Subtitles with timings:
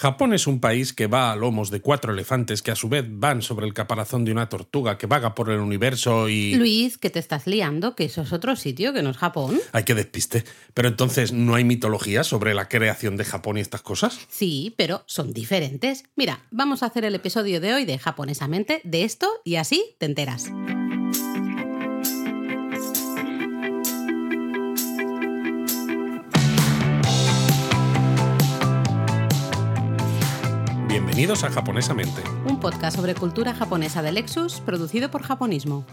[0.00, 3.04] Japón es un país que va a lomos de cuatro elefantes que a su vez
[3.06, 6.54] van sobre el caparazón de una tortuga que vaga por el universo y...
[6.54, 9.60] Luis, que te estás liando, que eso es otro sitio, que no es Japón.
[9.72, 10.44] Hay que despiste.
[10.72, 14.18] Pero entonces, ¿no hay mitología sobre la creación de Japón y estas cosas?
[14.30, 16.04] Sí, pero son diferentes.
[16.16, 20.06] Mira, vamos a hacer el episodio de hoy de Japonesamente de esto y así te
[20.06, 20.50] enteras.
[31.20, 32.22] Bienvenidos a Japonesamente.
[32.46, 35.84] Un podcast sobre cultura japonesa de Lexus, producido por Japonismo.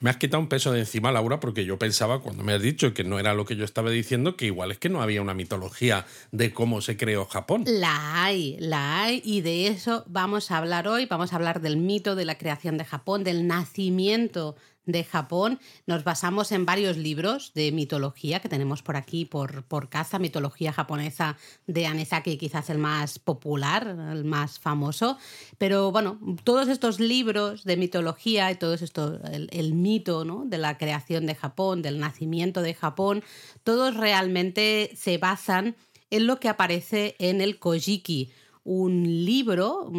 [0.00, 2.94] Me has quitado un peso de encima, Laura, porque yo pensaba, cuando me has dicho
[2.94, 5.32] que no era lo que yo estaba diciendo, que igual es que no había una
[5.32, 7.62] mitología de cómo se creó Japón.
[7.68, 11.06] La hay, la hay, y de eso vamos a hablar hoy.
[11.06, 14.56] Vamos a hablar del mito de la creación de Japón, del nacimiento
[14.88, 15.60] de Japón.
[15.86, 20.72] Nos basamos en varios libros de mitología que tenemos por aquí por, por casa, mitología
[20.72, 25.18] japonesa de Anesaki, quizás el más popular, el más famoso.
[25.58, 30.44] Pero bueno, todos estos libros de mitología y todo esto, el, el mito ¿no?
[30.46, 33.22] de la creación de Japón, del nacimiento de Japón,
[33.64, 35.76] todos realmente se basan
[36.10, 38.30] en lo que aparece en el Kojiki,
[38.70, 39.90] un libro,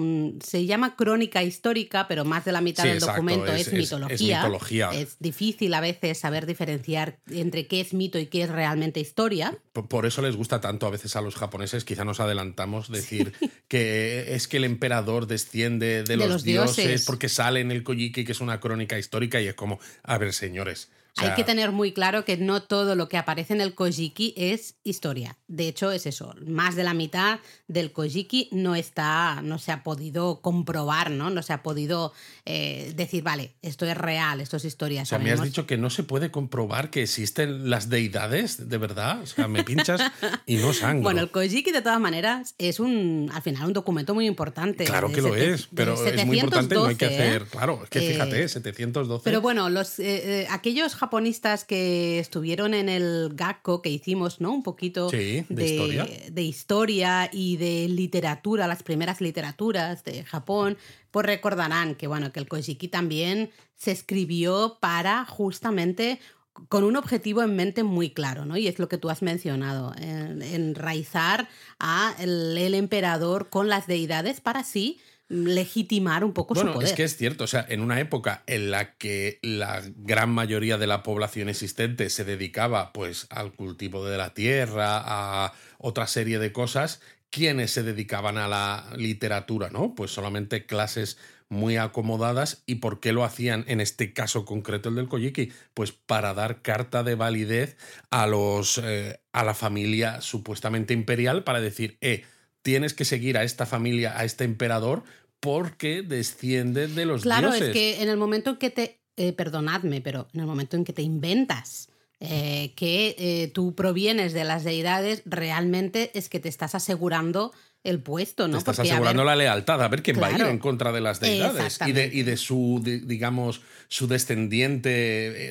[0.43, 4.13] se llama Crónica Histórica, pero más de la mitad Sí, del exacto, documento es- mitología.
[4.15, 4.89] es mitología.
[4.93, 9.57] Es difícil a veces saber diferenciar entre qué es mito y qué es realmente historia.
[9.73, 13.33] Por- Por eso les gusta tanto a veces a los japoneses, quizá nos adelantamos, decir
[13.67, 17.05] que es que el emperador desciende de, los, los dioses, dioses.
[17.07, 20.31] porque sale en el Kojiki, que es una crónica histórica, y es como, a ver,
[20.33, 20.91] señores.
[21.21, 24.75] Hay que tener muy claro que no todo lo que aparece en el Kojiki es
[24.83, 25.37] historia.
[25.47, 26.33] De hecho, es eso.
[26.45, 31.29] Más de la mitad del Kojiki no está, no se ha podido comprobar, ¿no?
[31.29, 32.13] No se ha podido
[32.45, 35.03] eh, decir, vale, esto es real, esto es historia.
[35.03, 38.69] O sea, me has Sabemos- dicho que no se puede comprobar que existen las deidades,
[38.69, 39.21] de verdad.
[39.21, 40.01] O sea, me pinchas
[40.45, 41.03] y no sangro.
[41.03, 44.83] Bueno, el Kojiki, de todas maneras, es un, al final, un documento muy importante.
[44.85, 47.27] claro que lo es, pero es muy importante, no hay que 712, ¿eh?
[47.37, 47.47] hacer.
[47.49, 49.23] Claro, es que Eh, fíjate, 712.
[49.23, 54.53] Pero bueno, los, eh, eh, aquellos japonistas que estuvieron en el Gakko que hicimos, ¿no?
[54.53, 56.07] Un poquito Sí, de historia.
[56.31, 60.77] de historia y de literatura, las primeras literaturas de Japón,
[61.09, 66.19] pues recordarán que, bueno, que el Kojiki también se escribió para justamente
[66.67, 68.55] con un objetivo en mente muy claro, ¿no?
[68.55, 71.47] Y es lo que tú has mencionado, en- enraizar
[71.79, 74.99] a el, el emperador con las deidades para así
[75.29, 76.89] legitimar un poco Bueno, su poder.
[76.89, 80.77] es que es cierto, o sea, en una época en la que la gran mayoría
[80.77, 86.39] de la población existente se dedicaba pues al cultivo de la tierra, a otra serie
[86.39, 89.93] de cosas, ¿quiénes se dedicaban a la literatura, no?
[89.93, 91.17] Pues solamente clases
[91.47, 95.91] muy acomodadas y por qué lo hacían en este caso concreto el del Kojiki pues
[95.91, 97.75] para dar carta de validez
[98.11, 102.23] a los eh, a la familia supuestamente imperial para decir eh
[102.69, 105.03] tienes que seguir a esta familia a este emperador
[105.39, 107.69] porque desciende de los Claro, dioses.
[107.69, 110.83] es que en el momento en que te, eh, perdonadme, pero en el momento en
[110.83, 116.47] que te inventas eh, que eh, tú provienes de las deidades, realmente es que te
[116.47, 117.53] estás asegurando
[117.83, 118.53] el puesto, ¿no?
[118.53, 120.59] te estás Porque, a ver, asegurando la lealtad a ver quién va a ir en
[120.59, 124.89] contra de las deidades y de, y de su di- digamos su descendiente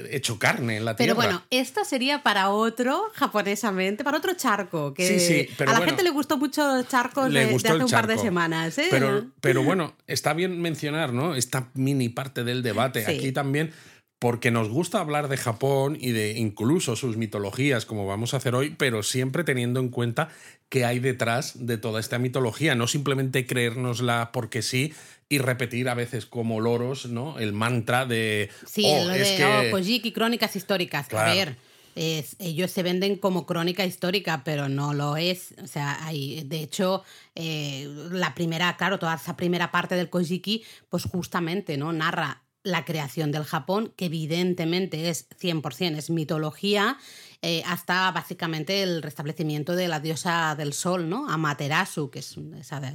[0.01, 4.35] eh, hecho carne en la Pero tierra bueno, esta sería para otro, japonesamente, para otro
[4.35, 4.95] charco.
[4.95, 7.75] Que Sí, sí, pero a la bueno, gente le gustó mucho charcos le de, hace
[7.85, 8.79] un par de semanas.
[8.79, 8.89] ¿eh?
[8.91, 11.35] Pero, pero bueno, está bien mencionar, ¿no?
[11.35, 13.05] Esta mini parte del debate.
[13.05, 13.13] Sí.
[13.13, 13.73] Aquí también,
[14.19, 18.55] porque nos gusta hablar de Japón y de incluso sus mitologías, como vamos a hacer
[18.55, 20.29] hoy, pero siempre teniendo en cuenta
[20.69, 22.75] qué hay detrás de toda esta mitología.
[22.75, 24.93] No simplemente creérnosla porque sí
[25.29, 27.39] y repetir a veces como loros, ¿no?
[27.39, 28.51] El mantra de.
[28.67, 29.45] Sí, "Oh, lo es de que...
[29.45, 31.07] oh, Kojiki, crónicas históricas.
[31.07, 31.31] Claro.
[31.31, 31.57] A ver,
[31.95, 35.55] es- ellos se venden como crónica histórica, pero no lo es.
[35.63, 37.05] O sea, hay, de hecho,
[37.37, 41.93] eh, la primera, claro, toda esa primera parte del Kojiki, pues justamente, ¿no?
[41.93, 46.99] Narra la creación del Japón, que evidentemente es 100%, es mitología,
[47.43, 51.29] eh, hasta básicamente el restablecimiento de la diosa del sol, ¿no?
[51.29, 52.93] Amaterasu, que es esa de-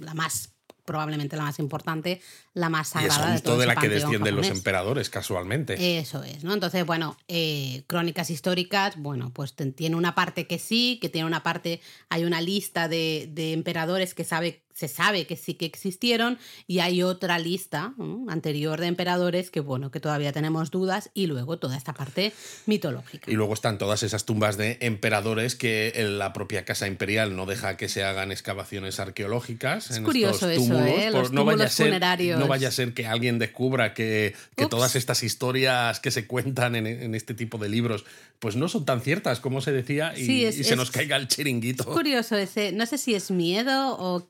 [0.00, 0.52] la más
[0.84, 2.20] probablemente la más importante,
[2.54, 5.98] la más Y es sagrada de todo de la que descienden los emperadores, casualmente.
[5.98, 6.54] Eso es, ¿no?
[6.54, 11.42] Entonces, bueno, eh, crónicas históricas, bueno, pues tiene una parte que sí, que tiene una
[11.42, 16.38] parte, hay una lista de, de emperadores que sabe, se sabe que sí que existieron
[16.66, 17.94] y hay otra lista
[18.28, 22.32] anterior de emperadores que, bueno, que todavía tenemos dudas y luego toda esta parte
[22.66, 23.30] mitológica.
[23.30, 27.78] Y luego están todas esas tumbas de emperadores que la propia Casa Imperial no deja
[27.78, 29.90] que se hagan excavaciones arqueológicas.
[29.90, 31.08] Es en curioso estos eso, túmulos, ¿eh?
[31.10, 32.38] por- Los no, vaya a ser, funerarios.
[32.38, 36.76] no vaya a ser que alguien descubra que, que todas estas historias que se cuentan
[36.76, 38.04] en, en este tipo de libros
[38.38, 40.90] pues no son tan ciertas como se decía y, Sí, es- y se es- nos
[40.90, 41.84] caiga el chiringuito.
[41.84, 44.28] Es curioso ese, no sé si es miedo o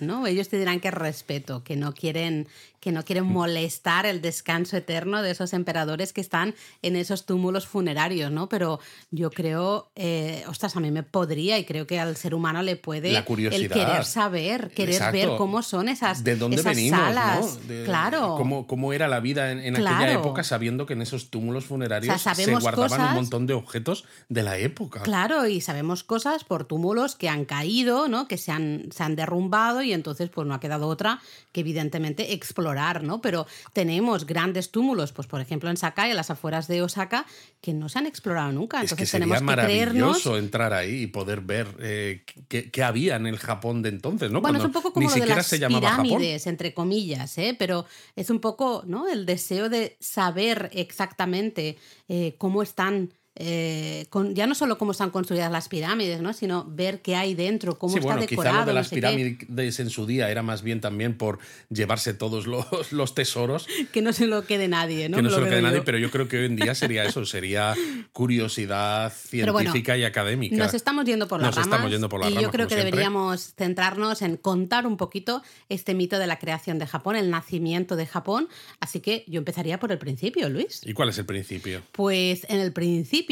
[0.00, 0.26] ¿no?
[0.26, 2.48] Ellos te dirán que es respeto, que no quieren
[2.86, 7.66] que no quieren molestar el descanso eterno de esos emperadores que están en esos túmulos
[7.66, 8.48] funerarios, ¿no?
[8.48, 8.78] Pero
[9.10, 12.76] yo creo, eh, ostras, a mí me podría y creo que al ser humano le
[12.76, 13.74] puede La el curiosidad.
[13.74, 15.18] querer saber, querer Exacto.
[15.18, 17.00] ver cómo son esas, ¿De dónde esas venimos?
[17.00, 17.58] salas.
[17.60, 17.66] ¿no?
[17.66, 18.36] De- claro.
[18.36, 22.14] Cómo, cómo era la vida en, en aquella época sabiendo que en esos túmulos funerarios
[22.14, 25.00] O sea, se guardaban un cosas- montón de objetos de la época.
[25.02, 28.28] Claro, y sabemos cosas por túmulos que han caído, ¿no?
[28.28, 31.18] Que se han, se han derrumbado y entonces pues no ha quedado otra
[31.50, 33.20] que evidentemente explorar, ¿no?
[33.20, 37.26] Pero tenemos grandes túmulos, pues por ejemplo en Sakai, en las afueras de Osaka,
[37.60, 38.82] que no se han explorado nunca.
[38.82, 40.26] Es que Entonces sería tenemos que creernos...
[40.26, 44.40] entrar ahí y poder ver eh, qué, qué había en el Japón de entonces, ¿no?
[44.40, 45.80] Bueno, es un poco como lo de las Japón.
[45.80, 47.56] pirámides, entre comillas, ¿eh?
[47.58, 49.08] pero es un poco ¿no?
[49.08, 51.76] el deseo de saber exactamente
[52.08, 56.32] eh, cómo están, eh, con- ya no solo cómo están construidas las pirámides, ¿no?
[56.32, 58.54] sino ver qué hay dentro, cómo Sí, está bueno, decorado.
[58.56, 58.94] quizá lo de no las qué.
[58.96, 61.38] pirámides en su día era más bien también por
[61.70, 65.16] llevarse todos los, los tesoros, Que no se lo quede nadie, ¿no?
[65.18, 67.24] que no se lo quede nadie, pero yo creo que hoy en día sería eso,
[67.26, 67.74] sería
[68.12, 70.56] curiosidad bueno, científica y académica.
[70.56, 71.66] Nos estamos yendo por las Nos ramas.
[71.68, 72.84] estamos yendo por las y yo creo que siempre.
[72.90, 77.96] deberíamos centrarnos en contar un poquito este mito de la creación de Japón, el nacimiento
[77.96, 78.48] de Japón.
[78.80, 80.80] Así que yo empezaría por el principio, Luis.
[80.84, 81.82] ¿Y cuál es el principio?
[81.92, 83.25] Pues en el principio,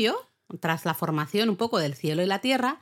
[0.60, 2.78] tras la formación un poco del cielo y la tierra,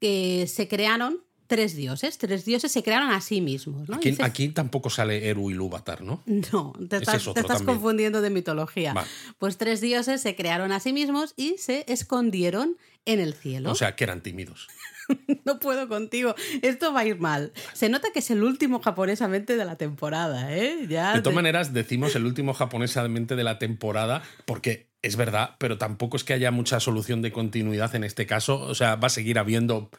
[0.00, 2.16] que se crearon tres dioses.
[2.18, 3.88] Tres dioses se crearon a sí mismos.
[3.88, 3.96] ¿no?
[3.96, 6.22] Aquí, Dices- aquí tampoco sale Eru Ilúvatar, ¿no?
[6.52, 8.92] No, te estás, es te estás confundiendo de mitología.
[8.94, 9.08] Vale.
[9.38, 13.72] Pues tres dioses se crearon a sí mismos y se escondieron en el cielo.
[13.72, 14.68] O sea, que eran tímidos.
[15.44, 16.36] No puedo contigo.
[16.62, 17.52] Esto va a ir mal.
[17.72, 20.86] Se nota que es el último japonesamente de la temporada, ¿eh?
[20.88, 25.56] Ya De todas te- maneras, decimos el último japonesamente de la temporada porque es verdad,
[25.58, 28.60] pero tampoco es que haya mucha solución de continuidad en este caso.
[28.60, 29.90] O sea, va a seguir habiendo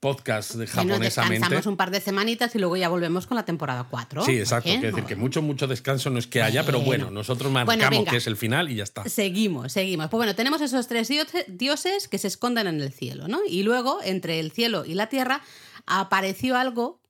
[0.00, 1.34] podcasts de japonesamente.
[1.40, 4.24] descansamos un par de semanitas y luego ya volvemos con la temporada 4.
[4.24, 4.68] Sí, exacto.
[4.68, 4.78] ¿eh?
[4.78, 8.16] Quiero decir que mucho, mucho descanso no es que haya, pero bueno, nosotros marcamos que
[8.18, 9.08] es el final y ya está.
[9.08, 10.08] Seguimos, seguimos.
[10.08, 13.40] Pues bueno, tenemos esos tres diose- dioses que se esconden en el cielo, ¿no?
[13.48, 15.42] Y luego, entre el cielo y la tierra,
[15.86, 17.00] apareció algo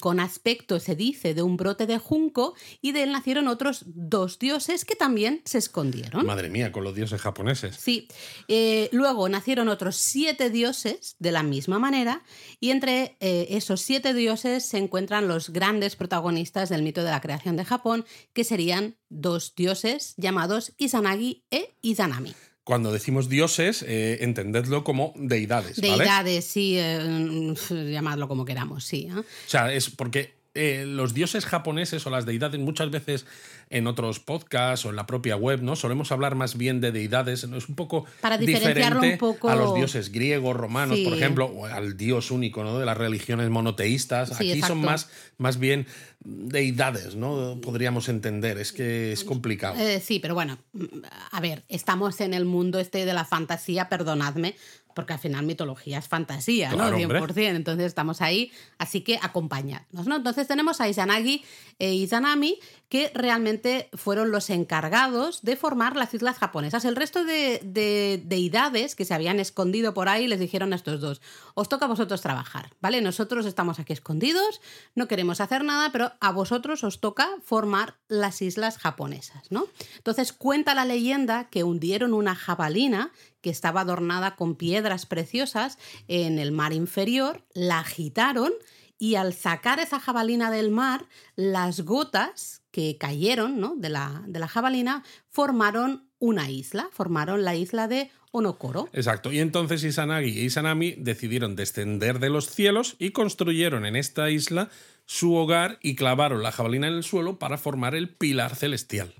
[0.00, 4.38] con aspecto, se dice, de un brote de junco, y de él nacieron otros dos
[4.38, 6.24] dioses que también se escondieron.
[6.26, 7.76] Madre mía, con los dioses japoneses.
[7.76, 8.08] Sí.
[8.48, 12.22] Eh, luego nacieron otros siete dioses de la misma manera,
[12.60, 17.20] y entre eh, esos siete dioses se encuentran los grandes protagonistas del mito de la
[17.20, 22.34] creación de Japón, que serían dos dioses llamados Izanagi e Izanami.
[22.64, 25.98] Cuando decimos dioses, eh, entendedlo como deidades, ¿vale?
[25.98, 27.54] Deidades, sí, eh,
[27.90, 29.08] llamadlo como queramos, sí.
[29.10, 29.18] ¿eh?
[29.18, 33.26] O sea, es porque eh, los dioses japoneses o las deidades muchas veces
[33.70, 35.74] en otros podcasts o en la propia web, ¿no?
[35.74, 39.56] Solemos hablar más bien de deidades, es un poco Para diferenciarlo diferente un poco- a
[39.56, 42.78] los dioses griegos, romanos, por ejemplo, o al dios único, ¿no?
[42.78, 44.28] De las religiones monoteístas.
[44.38, 45.08] Sí, Aquí son más,
[45.38, 45.86] más bien
[46.24, 47.58] deidades, ¿no?
[47.60, 48.58] Podríamos entender.
[48.58, 49.76] Es que es complicado.
[49.78, 50.84] Eh, sí, pero bueno, mm,
[51.32, 54.54] a ver, estamos en el mundo este de la fantasía, perdonadme,
[54.94, 57.02] porque al final mitología es fantasía, Claro, ¿no?
[57.04, 57.20] hombre.
[57.20, 60.16] 100%, entonces estamos ahí, así que acompañadnos, ¿no?
[60.16, 61.44] Entonces tenemos a Izanagi
[61.78, 62.58] e Izanami,
[62.94, 66.84] que realmente fueron los encargados de formar las islas japonesas.
[66.84, 71.00] El resto de, de deidades que se habían escondido por ahí les dijeron a estos
[71.00, 71.20] dos,
[71.54, 73.00] os toca a vosotros trabajar, ¿vale?
[73.00, 74.60] Nosotros estamos aquí escondidos,
[74.94, 79.66] no queremos hacer nada, pero a vosotros os toca formar las islas japonesas, ¿no?
[79.96, 86.38] Entonces cuenta la leyenda que hundieron una jabalina que estaba adornada con piedras preciosas en
[86.38, 88.52] el mar inferior, la agitaron
[89.00, 93.76] y al sacar esa jabalina del mar, las gotas que cayeron ¿no?
[93.76, 98.88] de, la, de la jabalina formaron una isla, formaron la isla de Onokoro.
[98.92, 99.30] Exacto.
[99.30, 104.70] Y entonces Izanagi e Izanami decidieron descender de los cielos y construyeron en esta isla
[105.06, 109.12] su hogar y clavaron la jabalina en el suelo para formar el pilar celestial.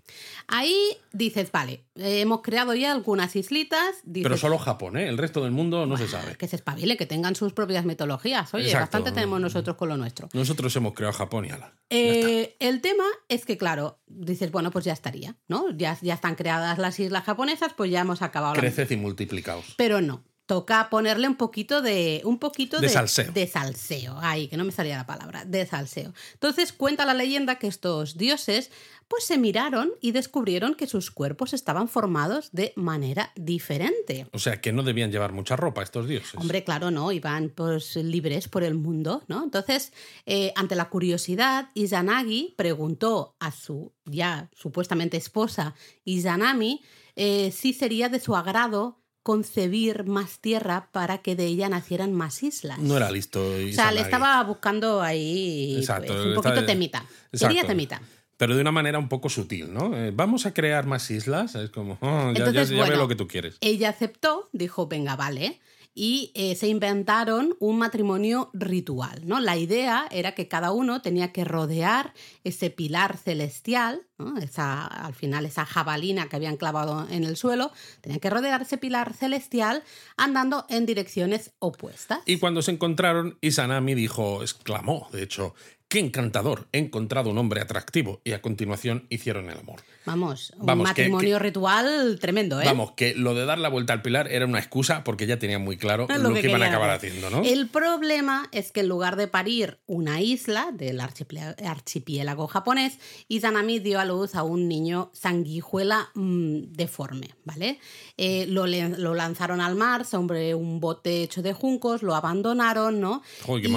[0.48, 0.74] Ahí
[1.12, 3.96] dices, vale, hemos creado ya algunas islitas.
[4.02, 5.08] Dices, Pero solo Japón, ¿eh?
[5.08, 6.36] El resto del mundo no se "Ah, sabe.
[6.36, 8.52] Que se espabile, que tengan sus propias mitologías.
[8.54, 8.82] Oye, Exacto.
[8.98, 10.28] bastante tenemos nosotros con lo nuestro.
[10.32, 11.74] Nosotros hemos creado Japón y ala.
[11.90, 15.70] Eh, el tema es que, claro, dices, bueno, pues ya estaría, ¿no?
[15.76, 18.54] Ya, ya están creadas las islas japonesas, pues ya hemos acabado.
[18.54, 19.74] la Creced y multiplicaos.
[19.76, 23.32] Pero no, toca ponerle un poquito de un poquito de, salseo.
[23.32, 26.12] de salseo, ay, que no me salía la palabra, de salseo.
[26.34, 28.70] Entonces cuenta la leyenda que estos dioses
[29.08, 34.26] pues se miraron y descubrieron que sus cuerpos estaban formados de manera diferente.
[34.32, 36.34] O sea, que no debían llevar mucha ropa estos dioses.
[36.36, 39.44] Hombre, claro, no, iban pues libres por el mundo, ¿no?
[39.44, 39.92] Entonces,
[40.26, 45.74] eh, ante la curiosidad, Izanagi preguntó a su ya supuestamente esposa
[46.04, 46.82] Izanami
[47.16, 52.45] eh, si sería de su agrado concebir más tierra para que de ella nacieran más
[52.45, 52.78] islas.
[52.78, 53.40] No era listo.
[53.43, 57.04] O sea, le estaba buscando ahí pues, un poquito temita.
[57.37, 58.00] Quería temita
[58.37, 59.97] pero de una manera un poco sutil, ¿no?
[59.97, 63.57] Eh, vamos a crear más islas, es como, oh, ya, veo lo que tú quieres.
[63.61, 65.61] Ella aceptó, dijo, venga, vale,
[65.94, 69.40] y eh, se inventaron un matrimonio ritual, ¿no?
[69.40, 74.02] La idea era que cada uno tenía que rodear ese pilar celestial,
[74.40, 77.70] esa, al final esa jabalina que habían clavado en el suelo,
[78.00, 79.84] tenía que rodear ese pilar celestial
[80.16, 82.18] andando en direcciones opuestas.
[82.26, 85.54] Y cuando se encontraron, Isanami dijo, exclamó, de hecho,
[85.88, 89.80] qué encantador, he encontrado un hombre atractivo y a continuación hicieron el amor.
[90.06, 92.64] Vamos, un matrimonio ritual tremendo, ¿eh?
[92.66, 95.62] Vamos, que lo de dar la vuelta al pilar era una excusa porque ya tenían
[95.62, 97.42] muy claro lo, que, iban a acabar haciendo, ¿no?
[97.42, 103.99] El problema es que en lugar de parir una isla del archipiélago japonés, Izanami dio
[103.99, 107.78] a luz a un niño sanguijuela mm, deforme, ¿vale?
[108.18, 113.23] Eh, lo, lo, lanzaron al mar sobre un bote hecho de juncos, lo abandonaron, ¿no?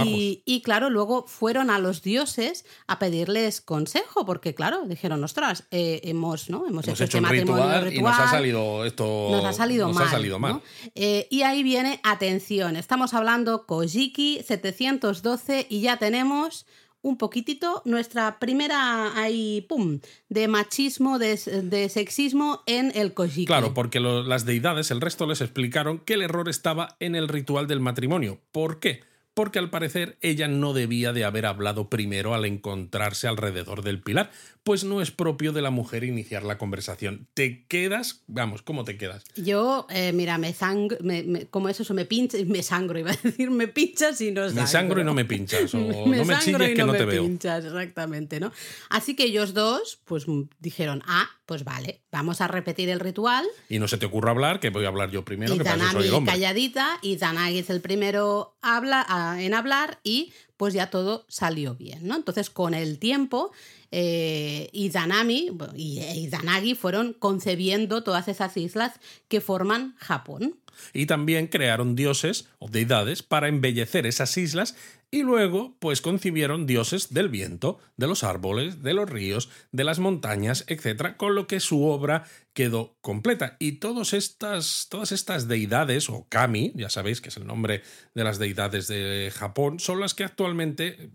[0.06, 5.64] y, y claro, luego fueron a los dioses a pedirles consejo, porque claro, dijeron, ostras,
[5.72, 6.68] eh, hemos, ¿no?
[6.68, 9.30] hemos, hecho, este matrimonio ritual, y nos ha salido esto.
[9.32, 10.08] Nos ha salido mal.
[10.08, 10.62] Ha salido mal.
[10.96, 16.66] Eh, y ahí viene, atención, estamos hablando Kojiki 712 y ya tenemos
[17.02, 23.46] un poquitito nuestra primera ahí, pum, de machismo, de, de sexismo en el Kojiki.
[23.46, 27.68] Claro, porque las deidades, el resto les explicaron que el error estaba en el ritual
[27.68, 28.42] del matrimonio.
[28.52, 29.02] ¿Por qué?
[29.38, 34.32] porque al parecer ella no debía de haber hablado primero al encontrarse alrededor del pilar,
[34.68, 37.30] pues no es propio de la mujer iniciar la conversación.
[37.34, 38.24] ¿Te quedas?
[38.28, 39.24] Vamos, ¿cómo te quedas?
[39.38, 40.98] Yo, eh, mira, me sangro,
[41.52, 44.62] como eso, me pincha, me sangro, iba a decir, me pinchas y no sangro.
[44.62, 47.24] Me sangro y no me pinchas, o no me chilles que no, te veo.
[47.24, 48.52] Pinchas, exactamente, ¿no?
[48.90, 50.26] Así que ellos dos, pues
[50.60, 53.46] dijeron, ah, pues vale, vamos a repetir el ritual.
[53.70, 55.92] Y no se te ocurra hablar, que voy a hablar yo primero, y que para
[55.94, 56.34] soy el hombre.
[56.34, 62.08] calladita, y Zanagi es el primero habla, en hablar y pues ya todo salió bien,
[62.08, 62.16] ¿no?
[62.16, 63.52] Entonces, con el tiempo,
[63.92, 68.94] eh, Izanami y Izanagi fueron concebiendo todas esas islas
[69.28, 70.56] que forman Japón.
[70.94, 74.76] Y también crearon dioses o deidades para embellecer esas islas
[75.10, 80.00] y luego pues concibieron dioses del viento, de los árboles, de los ríos, de las
[80.00, 82.26] montañas, etc., con lo que su obra
[82.58, 83.56] quedó completa.
[83.60, 87.84] Y todas estas, todas estas deidades, o kami, ya sabéis que es el nombre
[88.16, 91.12] de las deidades de Japón, son las que actualmente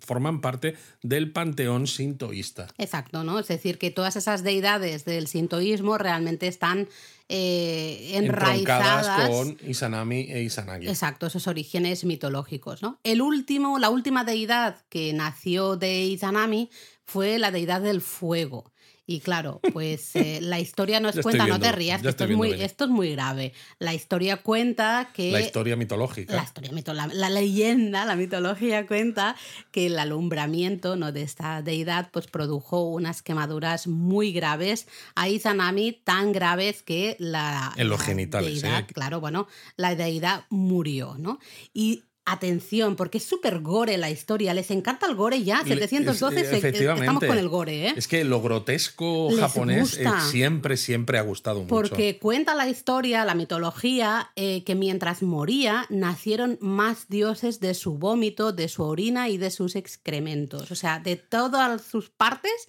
[0.00, 2.66] forman parte del panteón sintoísta.
[2.76, 3.38] Exacto, ¿no?
[3.38, 6.88] Es decir, que todas esas deidades del sintoísmo realmente están
[7.28, 10.88] eh, enraizadas con Izanami e Izanagi.
[10.88, 12.82] Exacto, esos orígenes mitológicos.
[12.82, 12.98] ¿no?
[13.04, 16.68] El último, la última deidad que nació de Izanami
[17.04, 18.72] fue la deidad del fuego.
[19.10, 22.84] Y claro, pues eh, la historia nos cuenta, no te rías, esto es, muy, esto
[22.84, 23.52] es muy grave.
[23.80, 25.32] La historia cuenta que...
[25.32, 26.36] La historia mitológica.
[26.36, 26.70] La, historia
[27.12, 29.34] la, leyenda, la mitología cuenta
[29.72, 31.10] que el alumbramiento ¿no?
[31.10, 34.86] de esta deidad pues produjo unas quemaduras muy graves
[35.16, 37.72] a Izanami, tan graves que la...
[37.76, 41.40] En los genitales, deidad, Claro, bueno, la deidad murió, ¿no?
[41.74, 44.54] Y atención, porque es súper gore la historia.
[44.54, 45.62] Les encanta el gore ya.
[45.64, 47.94] 712 eh, estamos con el gore, ¿eh?
[47.96, 51.68] Es que lo grotesco japonés eh, siempre, siempre ha gustado mucho.
[51.68, 57.98] Porque cuenta la historia, la mitología, eh, que mientras moría nacieron más dioses de su
[57.98, 60.70] vómito, de su orina y de sus excrementos.
[60.70, 62.68] O sea, de todas sus partes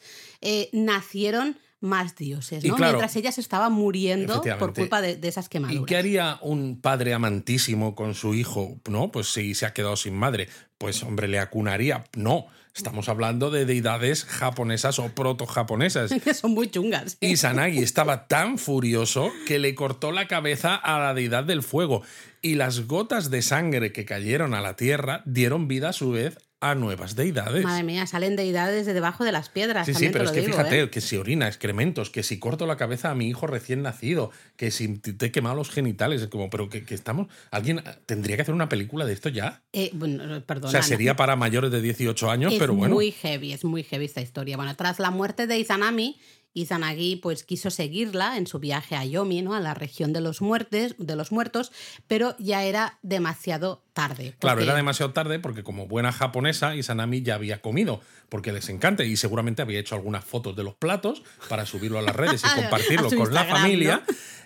[0.72, 2.77] nacieron más dioses, ¿no?
[2.77, 5.81] Mientras ella se estaba muriendo por culpa de, esas quemaduras.
[5.81, 8.79] ¿Y qué haría un padre amantísimo con su hijo?
[8.88, 10.47] No, pues si se ha quedado sin madre.
[10.77, 12.03] Pues hombre, le acunaría.
[12.15, 16.11] No, estamos hablando de deidades japonesas o proto-japonesas.
[16.23, 17.17] que son muy chungas.
[17.19, 22.03] Y Sanagi estaba tan furioso que le cortó la cabeza a la deidad del fuego.
[22.43, 26.38] Y las gotas de sangre que cayeron a la tierra dieron vida a su vez
[26.62, 27.63] a nuevas deidades.
[27.63, 29.88] Madre mía, salen deidades de debajo de las piedras.
[29.88, 30.89] Sí, sí, pero es que fíjate, ¿eh?
[30.91, 34.70] que si orina excrementos, que si corto la cabeza a mi hijo recién nacido, que
[34.70, 37.27] si te he quemado los genitales, es como, pero que, estamos.
[37.50, 39.63] ¿Alguien tendría que hacer una película de esto ya?
[39.74, 40.70] Eh, bueno, perdón.
[40.70, 42.94] O sea, sería para mayores de 18 años, pero bueno.
[42.94, 44.56] Es muy heavy, es muy heavy esta historia.
[44.56, 46.20] Bueno, tras la muerte de Izanami,
[46.53, 49.53] Izanagi pues quiso seguirla en su viaje a Yomi, ¿no?
[49.53, 51.72] a la región de los, muertes, de los muertos,
[52.08, 54.36] pero ya era demasiado tarde.
[54.39, 59.03] Claro, era demasiado tarde porque como buena japonesa, Izanami ya había comido, porque les encanta
[59.03, 62.55] y seguramente había hecho algunas fotos de los platos para subirlo a las redes y
[62.62, 64.03] compartirlo con la familia.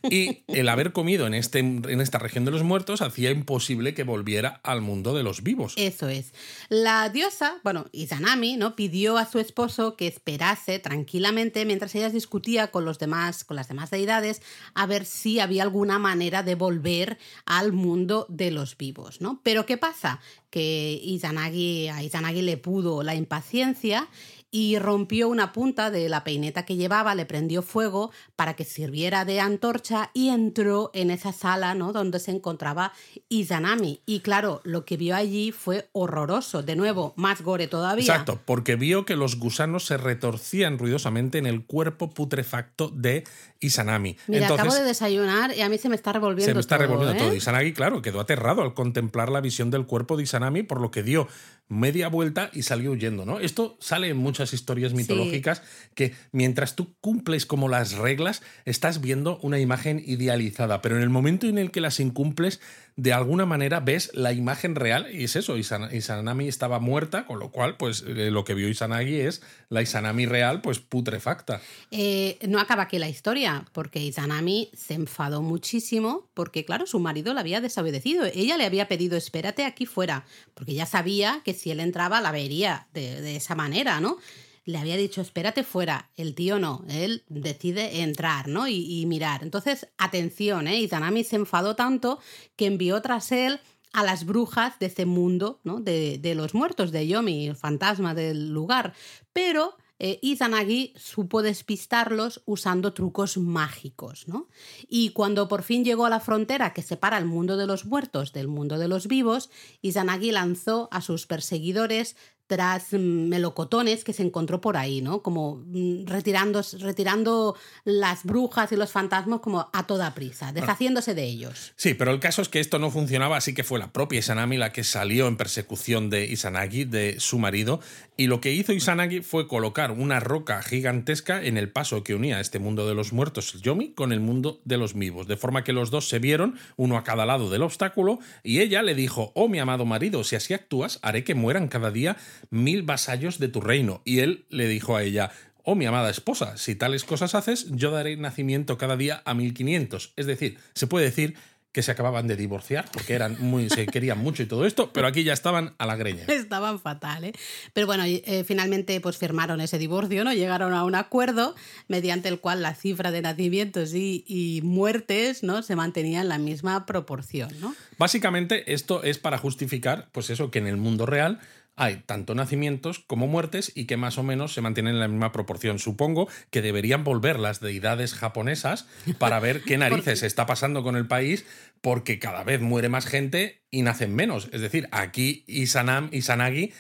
[0.09, 4.03] Y el haber comido en, este, en esta región de los muertos hacía imposible que
[4.03, 5.73] volviera al mundo de los vivos.
[5.77, 6.33] Eso es.
[6.69, 8.75] La diosa, bueno, Izanami, ¿no?
[8.75, 13.67] pidió a su esposo que esperase tranquilamente mientras ella discutía con los demás, con las
[13.67, 14.41] demás deidades,
[14.73, 19.34] a ver si había alguna manera de volver al mundo de los vivos, ¿no?
[19.43, 20.19] Pero ¿qué pasa?
[20.49, 24.07] Que Izanagi, a Izanagi le pudo la impaciencia
[24.55, 29.25] y rompió una punta de la peineta que llevaba, le prendió fuego para que sirviera
[29.25, 31.91] de antorcha y entró en esa sala ¿no?
[31.91, 32.93] donde se encontraba
[33.27, 33.99] Izanami.
[34.05, 36.63] Y claro, lo que vio allí fue horroroso.
[36.63, 38.05] De nuevo, más gore todavía.
[38.05, 43.25] Exacto, porque vio que los gusanos se retorcían ruidosamente en el cuerpo putrefacto de
[43.59, 44.15] Izanami.
[44.27, 46.51] Mira, acabo de desayunar y a mí se me está revolviendo todo.
[46.51, 47.33] Se me está revolviendo todo.
[47.33, 47.35] ¿eh?
[47.35, 51.03] Izanagi, claro, quedó aterrado al contemplar la visión del cuerpo de Izanami, por lo que
[51.03, 51.27] dio
[51.67, 53.39] media vuelta y salió huyendo, ¿no?
[53.39, 55.63] Esto sale en muchas historias mitológicas
[55.95, 61.09] que mientras tú cumples como las reglas, estás viendo una imagen idealizada, pero en el
[61.09, 62.61] momento en el que las incumples,
[62.97, 67.51] de alguna manera ves la imagen real y es eso, Izanami estaba muerta, con lo
[67.51, 71.61] cual pues eh, lo que vio Izanagi es la Izanami real pues putrefacta.
[71.91, 77.33] Eh, no acaba aquí la historia, porque Izanami se enfadó muchísimo porque claro, su marido
[77.33, 81.71] la había desobedecido, ella le había pedido espérate aquí fuera, porque ya sabía que si
[81.71, 84.17] él entraba la vería de esa manera, ¿no?
[84.65, 86.09] Le había dicho, espérate fuera.
[86.15, 88.67] El tío no, él decide entrar, ¿no?
[88.67, 89.43] Y, mirar.
[89.43, 90.79] Entonces, atención, ¿eh?
[90.79, 92.19] Izanami se enfadó tanto
[92.55, 93.59] que envió tras él
[93.93, 95.79] a las brujas de ese mundo, ¿no?
[95.79, 98.93] De, de los muertos, de Yomi, el fantasma del lugar.
[99.31, 104.49] Pero eh, Izanagi supo despistarlos usando trucos mágicos, ¿no?
[104.89, 108.33] Y cuando por fin llegó a la frontera que separa el mundo de los muertos
[108.33, 109.49] del mundo de los vivos,
[109.81, 115.21] Izanagi lanzó a sus perseguidores tras melocotones que se encontró por ahí, ¿no?
[115.21, 121.23] Como mm, retirando, retirando las brujas y los fantasmas como a toda prisa, deshaciéndose de
[121.23, 121.73] ellos.
[121.75, 124.57] Sí, pero el caso es que esto no funcionaba, así que fue la propia Izanami
[124.57, 127.79] la que salió en persecución de Izanagi, de su marido,
[128.17, 132.39] y lo que hizo Izanagi fue colocar una roca gigantesca en el paso que unía
[132.39, 135.73] este mundo de los muertos, Yomi, con el mundo de los vivos, de forma que
[135.73, 139.47] los dos se vieron, uno a cada lado del obstáculo, y ella le dijo, oh
[139.47, 142.17] mi amado marido, si así actúas, haré que mueran cada día
[142.49, 144.01] mil vasallos de tu reino.
[144.05, 145.31] Y él le dijo a ella,
[145.63, 149.53] oh mi amada esposa, si tales cosas haces, yo daré nacimiento cada día a mil
[149.53, 150.13] quinientos.
[150.15, 151.35] Es decir, se puede decir
[151.75, 155.07] que se acababan de divorciar porque eran muy, se querían mucho y todo esto, pero
[155.07, 156.23] aquí ya estaban a la greña.
[156.29, 157.33] Estaban fatal, ¿eh?
[157.73, 160.31] Pero bueno, eh, finalmente pues firmaron ese divorcio, ¿no?
[160.31, 161.53] Llegaron a un acuerdo
[161.89, 165.63] mediante el cual la cifra de nacimientos y, y muertes, ¿no?
[165.63, 167.75] Se mantenía en la misma proporción, ¿no?
[167.97, 171.41] Básicamente esto es para justificar, pues eso, que en el mundo real
[171.75, 175.31] hay tanto nacimientos como muertes y que más o menos se mantienen en la misma
[175.31, 175.79] proporción.
[175.79, 181.07] Supongo que deberían volver las deidades japonesas para ver qué narices está pasando con el
[181.07, 181.45] país,
[181.81, 184.49] porque cada vez muere más gente y nacen menos.
[184.51, 186.71] Es decir, aquí Isanam, Isanagi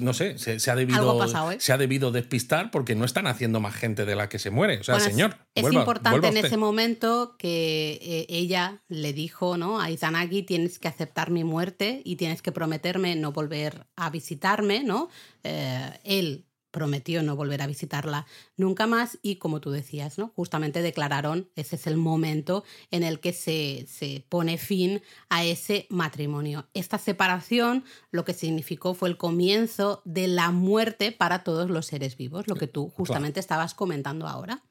[0.00, 1.56] no sé, se, ha debido, ¿eh?
[1.60, 4.78] se ha debido despistar porque no están haciendo más gente de la que se muere.
[4.80, 5.36] O sea, señor.
[5.54, 9.80] Es, importante en ese momento que eh, ella le dijo ¿no?
[9.80, 14.82] a Izanagi: tienes que aceptar mi muerte y tienes que prometerme no volver a visitarme,
[14.82, 15.08] ¿no?
[15.44, 20.32] Eh, él prometió no volver a visitarla nunca más y como tú decías, ¿no?
[20.34, 25.86] justamente declararon, ese es el momento en el que se, se, pone fin a ese
[25.90, 26.66] matrimonio.
[26.74, 32.16] Esta separación lo que significó fue el comienzo de la muerte para todos los seres
[32.16, 34.62] vivos, lo que tú justamente estabas comentando ahora.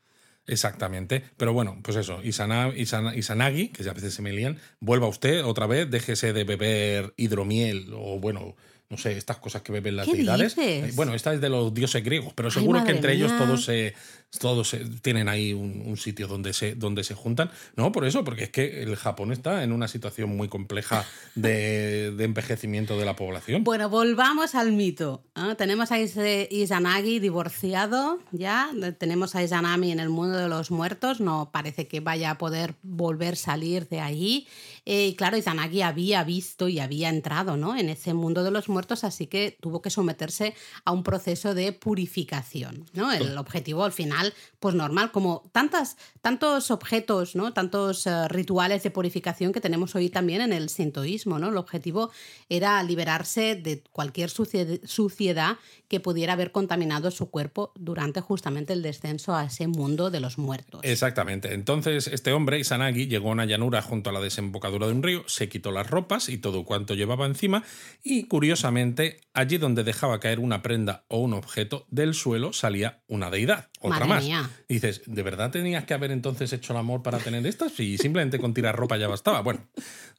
[0.47, 1.23] Exactamente.
[1.37, 5.45] Pero bueno, pues eso, Isana, Isanagi, que ya a veces se me lían, vuelva usted
[5.45, 8.55] otra vez, déjese de beber hidromiel o bueno,
[8.91, 10.57] no sé, estas cosas que beben las deidades.
[10.57, 13.95] Eh, bueno, esta es de los dioses griegos, pero seguro que entre ellos todos se,
[14.39, 17.51] todos tienen ahí un, sitio donde se, donde se juntan.
[17.75, 22.15] No, por eso, porque es que el Japón está en una situación muy compleja de,
[22.17, 23.63] envejecimiento de la población.
[23.63, 25.23] Bueno, volvamos al mito.
[25.57, 28.69] Tenemos a Izanagi divorciado, ya.
[28.97, 31.19] Tenemos a Izanami en el mundo de los muertos.
[31.19, 34.47] No parece que vaya a poder volver a salir de ahí.
[34.85, 37.75] Eh, y claro, Izanagi había visto y había entrado ¿no?
[37.75, 41.71] en ese mundo de los muertos, así que tuvo que someterse a un proceso de
[41.73, 42.85] purificación.
[42.93, 43.11] ¿no?
[43.11, 44.20] El objetivo al final,
[44.59, 47.53] pues normal, como tantas, tantos objetos, ¿no?
[47.53, 51.39] tantos eh, rituales de purificación que tenemos hoy también en el sintoísmo.
[51.39, 51.49] ¿no?
[51.49, 52.11] El objetivo
[52.49, 55.57] era liberarse de cualquier suciedad
[55.91, 60.37] que pudiera haber contaminado su cuerpo durante justamente el descenso a ese mundo de los
[60.37, 60.79] muertos.
[60.85, 61.53] Exactamente.
[61.53, 65.25] Entonces, este hombre, Isanagi, llegó a una llanura junto a la desembocadura de un río,
[65.27, 67.65] se quitó las ropas y todo cuanto llevaba encima,
[68.01, 73.29] y curiosamente, allí donde dejaba caer una prenda o un objeto, del suelo salía una
[73.29, 74.25] deidad, otra más.
[74.69, 77.77] dices, ¿de verdad tenías que haber entonces hecho el amor para tener estas?
[77.81, 79.41] Y simplemente con tirar ropa ya bastaba.
[79.41, 79.67] Bueno,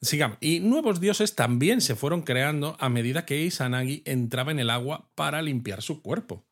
[0.03, 0.37] sigamos.
[0.43, 5.09] Y nuevos dioses también se fueron creando a medida que Isanagi entraba en el agua
[5.15, 6.47] para limpiar su cuerpo.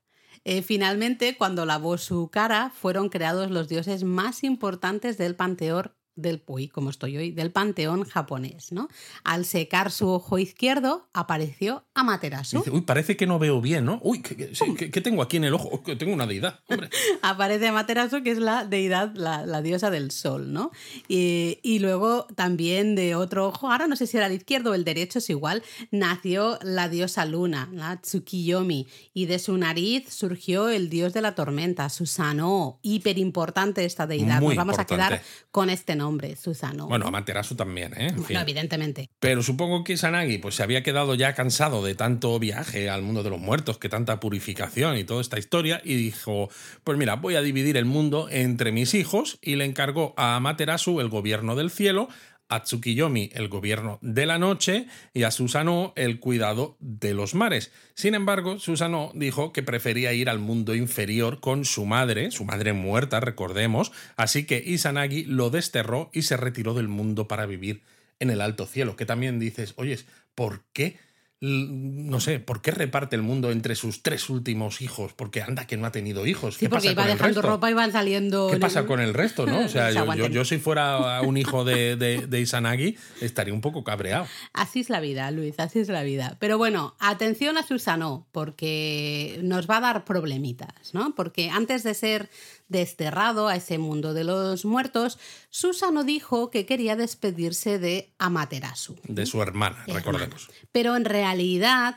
[0.45, 6.41] Eh, finalmente, cuando lavó su cara, fueron creados los dioses más importantes del panteón del
[6.41, 8.89] Pui, como estoy hoy, del panteón japonés, ¿no?
[9.25, 12.63] Al secar su ojo izquierdo, apareció Amaterasu.
[12.71, 14.01] uy, parece que no veo bien, ¿no?
[14.03, 15.83] Uy, ¿qué, tengo aquí en el ojo?
[15.99, 16.61] tengo una deidad,
[17.23, 20.71] Aparece Amaterasu, que es la deidad, la, diosa del sol, ¿no?
[21.09, 24.85] Y, luego también de otro ojo, ahora no sé si era el izquierdo o el
[24.85, 30.91] derecho, es igual, nació la diosa luna, la Tsukiyomi, y de su nariz surgió el
[30.91, 34.41] dios de la tormenta, Susano, hiper importante esta deidad.
[34.41, 36.89] Nos vamos a quedar con este nombre, Susano.
[36.89, 38.13] Bueno, Amaterasu también, ¿eh?
[38.17, 39.11] Bueno, evidentemente.
[39.21, 43.23] Pero supongo que Sanagi pues, se había quedado ya cansado de tanto viaje al mundo
[43.23, 46.49] de los muertos, que tanta purificación y toda esta historia, y dijo,
[46.85, 51.01] pues mira, voy a dividir el mundo entre mis hijos, y le encargó a Amaterasu
[51.01, 52.09] el gobierno del cielo,
[52.51, 57.73] a Tsukiyomi el gobierno de la noche y a Susano el cuidado de los mares.
[57.95, 62.73] Sin embargo, Susano dijo que prefería ir al mundo inferior con su madre, su madre
[62.73, 67.83] muerta, recordemos, así que Isanagi lo desterró y se retiró del mundo para vivir
[68.19, 70.99] en el alto cielo, que también dices, oyes, ¿por qué?
[71.43, 75.15] No sé, ¿por qué reparte el mundo entre sus tres últimos hijos?
[75.15, 76.59] Porque anda que no ha tenido hijos.
[76.59, 78.49] ¿Qué sí, porque iba dejando ropa y van saliendo.
[78.51, 79.65] ¿Qué pasa con el resto, no?
[79.65, 84.27] O sea, yo, si fuera un hijo de, de, Isanagi estaría un poco cabreado.
[84.53, 86.37] Así es la vida, Luis, así es la vida.
[86.41, 91.15] Pero bueno, atención a Susano, porque nos va a dar problemitas, ¿no?
[91.15, 92.29] Porque antes de ser
[92.69, 98.97] desterrado a ese mundo de los muertos, Susano dijo que quería despedirse de Amaterasu.
[99.05, 100.51] De su hermana, recordemos.
[100.71, 101.30] Pero en realidad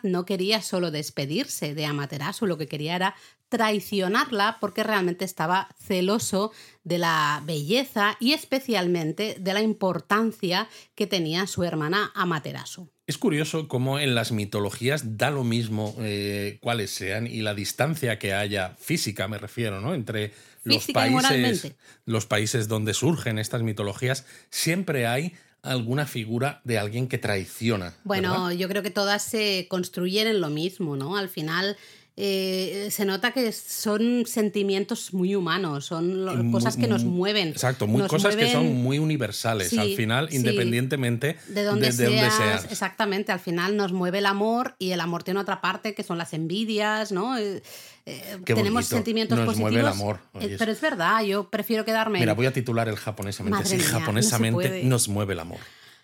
[0.04, 3.15] no quería solo despedirse de Amaterasu, lo que quería era
[3.50, 6.52] traicionarla porque realmente estaba celoso
[6.84, 12.89] de la belleza y especialmente de la importancia que tenía su hermana Amaterasu.
[13.06, 18.17] Es curioso cómo en las mitologías da lo mismo eh, cuáles sean y la distancia
[18.17, 19.93] que haya física, me refiero, ¿no?
[19.93, 20.32] Entre
[20.63, 27.17] los países, los países donde surgen estas mitologías, siempre hay alguna figura de alguien que
[27.17, 27.93] traiciona.
[28.04, 31.17] Bueno, yo creo que todas se construyen en lo mismo, ¿no?
[31.17, 31.78] Al final
[32.15, 37.47] eh, se nota que son sentimientos muy humanos, son cosas que nos mueven.
[37.47, 43.39] Exacto, muy, cosas que son muy universales al final, independientemente de dónde, seas, Exactamente, al
[43.39, 47.12] final nos mueve el amor y el amor tiene otra parte que son las envidias,
[47.12, 47.36] ¿no?
[47.38, 47.63] Eh,
[48.06, 50.19] eh, tenemos sentimientos nos Mueve el amor.
[50.34, 52.19] pero es verdad, yo prefiero quedarme.
[52.19, 53.65] Mira, voy a titular el japonesamente.
[53.65, 55.60] sí, japonesamente nos mueve el amor.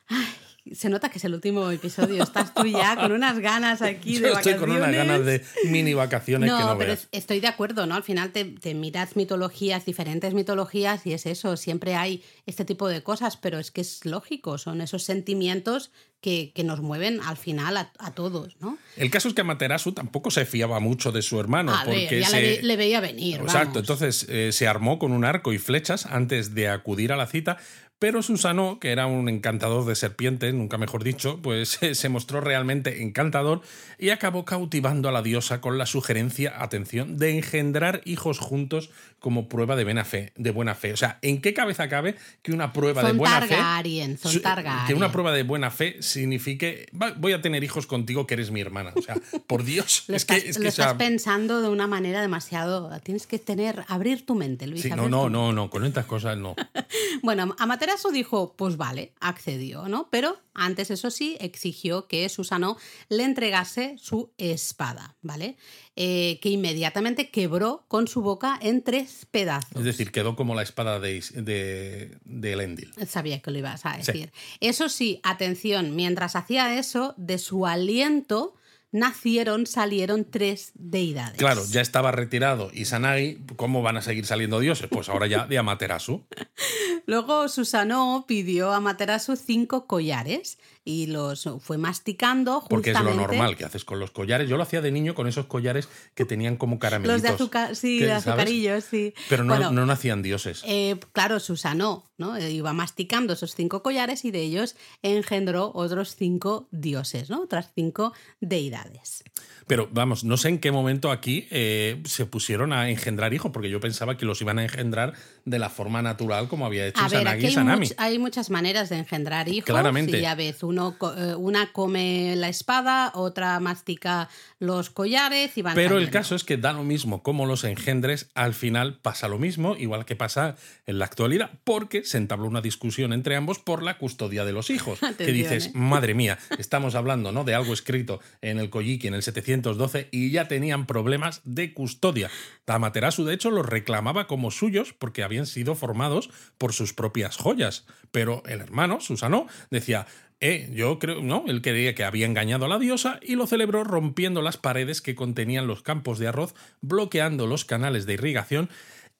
[0.08, 0.26] Ay,
[0.74, 2.24] se nota que es el último episodio.
[2.24, 4.62] Estás tú ya con unas ganas aquí de vacaciones.
[4.62, 7.96] Estoy con unas ganas de mini vacaciones no, pero estoy de acuerdo, ¿no?
[7.96, 11.58] Al final te, te, miras mitologías, diferentes mitologías, y es eso.
[11.58, 14.58] Siempre hay este tipo de cosas, pero es que es lógico.
[14.58, 18.78] Son esos sentimientos que, que nos mueven al final a, todos, ¿no?
[18.98, 21.74] El caso es que Amaterasu tampoco se fiaba mucho de su hermano.
[21.86, 23.40] porque ya le, veía venir.
[23.42, 27.28] Exacto, entonces eh, se armó con un arco y flechas antes de acudir a la
[27.28, 27.58] cita,
[28.00, 33.04] pero Susano, que era un encantador de serpientes, nunca mejor dicho, pues se mostró realmente
[33.04, 33.62] encantador
[33.98, 39.50] y acabó cautivando a la diosa con la sugerencia, atención, de engendrar hijos juntos como
[39.50, 40.34] prueba de buena fe.
[40.36, 40.94] De buena fe.
[40.94, 44.18] O sea, ¿en qué cabeza cabe que una prueba de buena fe.
[44.18, 44.42] Son
[44.88, 48.62] Que una prueba de buena fe signifique voy a tener hijos contigo que eres mi
[48.62, 48.94] hermana.
[48.96, 49.16] O sea,
[49.48, 50.06] por Dios.
[50.08, 52.90] lo estás, estás pensando de una manera demasiado.
[53.02, 54.82] Tienes que tener, abrir tu mente, Luis.
[54.82, 56.56] Sí, no, no, no, no, con estas cosas no.
[57.24, 60.08] bueno, Amaterasu dijo, pues vale, accedió, ¿no?
[60.10, 62.78] Pero antes, eso sí, exigió que Susano
[63.10, 65.58] le entregase su espada, ¿vale?
[65.96, 69.76] Eh, que inmediatamente quebró con su boca en tres pedazos.
[69.76, 72.94] Es decir, quedó como la espada de, de, de Elendil.
[73.08, 74.32] Sabía que lo ibas a decir.
[74.60, 78.56] Eso sí, atención, mientras hacía eso, de su aliento
[78.92, 81.38] nacieron, salieron tres deidades.
[81.38, 84.88] Claro, ya estaba retirado Isanagi, ¿cómo van a seguir saliendo dioses?
[84.90, 86.26] Pues ahora ya de Amaterasu.
[87.06, 92.64] Luego Susanoo pidió a Amaterasu cinco collares y los fue masticando.
[92.70, 94.50] Porque es lo justamente- normal que haces con los collares.
[94.50, 97.16] Yo lo hacía de niño con esos collares que tenían como caramelitos.
[97.16, 99.14] Los de azúcar, sí, de azucarillos, sí.
[99.30, 100.64] Pero no, Bueno, no nacían dioses.
[100.66, 102.40] eh, claro, Susano, ¿no?
[102.40, 107.42] Iba masticando esos cinco collares y de ellos engendró otros cinco dioses, ¿no?
[107.44, 109.24] Otras cinco deidades.
[109.70, 113.70] Pero vamos, no sé en qué momento aquí eh, se pusieron a engendrar hijos, porque
[113.70, 115.14] yo pensaba que los iban a engendrar
[115.46, 117.86] de la forma natural como había hecho A ver, Sanagi aquí y Sanami.
[117.86, 119.66] much- hay muchas maneras de engendrar hijos.
[119.66, 120.20] Claramente.
[120.20, 120.26] Y
[120.64, 124.28] uno, eh, una come la espada, otra mastica
[124.58, 128.32] los collares y van Pero el caso es que da lo mismo como los engendres,
[128.34, 130.56] al final pasa lo mismo, igual que pasa
[130.88, 134.72] en la actualidad, porque se entabló una discusión entre ambos por la custodia de los
[134.72, 135.00] hijos.
[135.18, 135.72] que dices, ¿eh?
[135.76, 137.44] madre mía, estamos hablando ¿no?
[137.44, 139.22] de algo escrito en el Kojiki en el
[139.62, 142.30] 712 y ya tenían problemas de custodia.
[142.68, 147.86] Amaterasu, de hecho, los reclamaba como suyos porque habían sido formados por sus propias joyas.
[148.12, 150.08] Pero el hermano, Susano, decía,
[150.40, 153.84] eh, yo creo, no, él creía que había engañado a la diosa y lo celebró
[153.84, 158.70] rompiendo las paredes que contenían los campos de arroz, bloqueando los canales de irrigación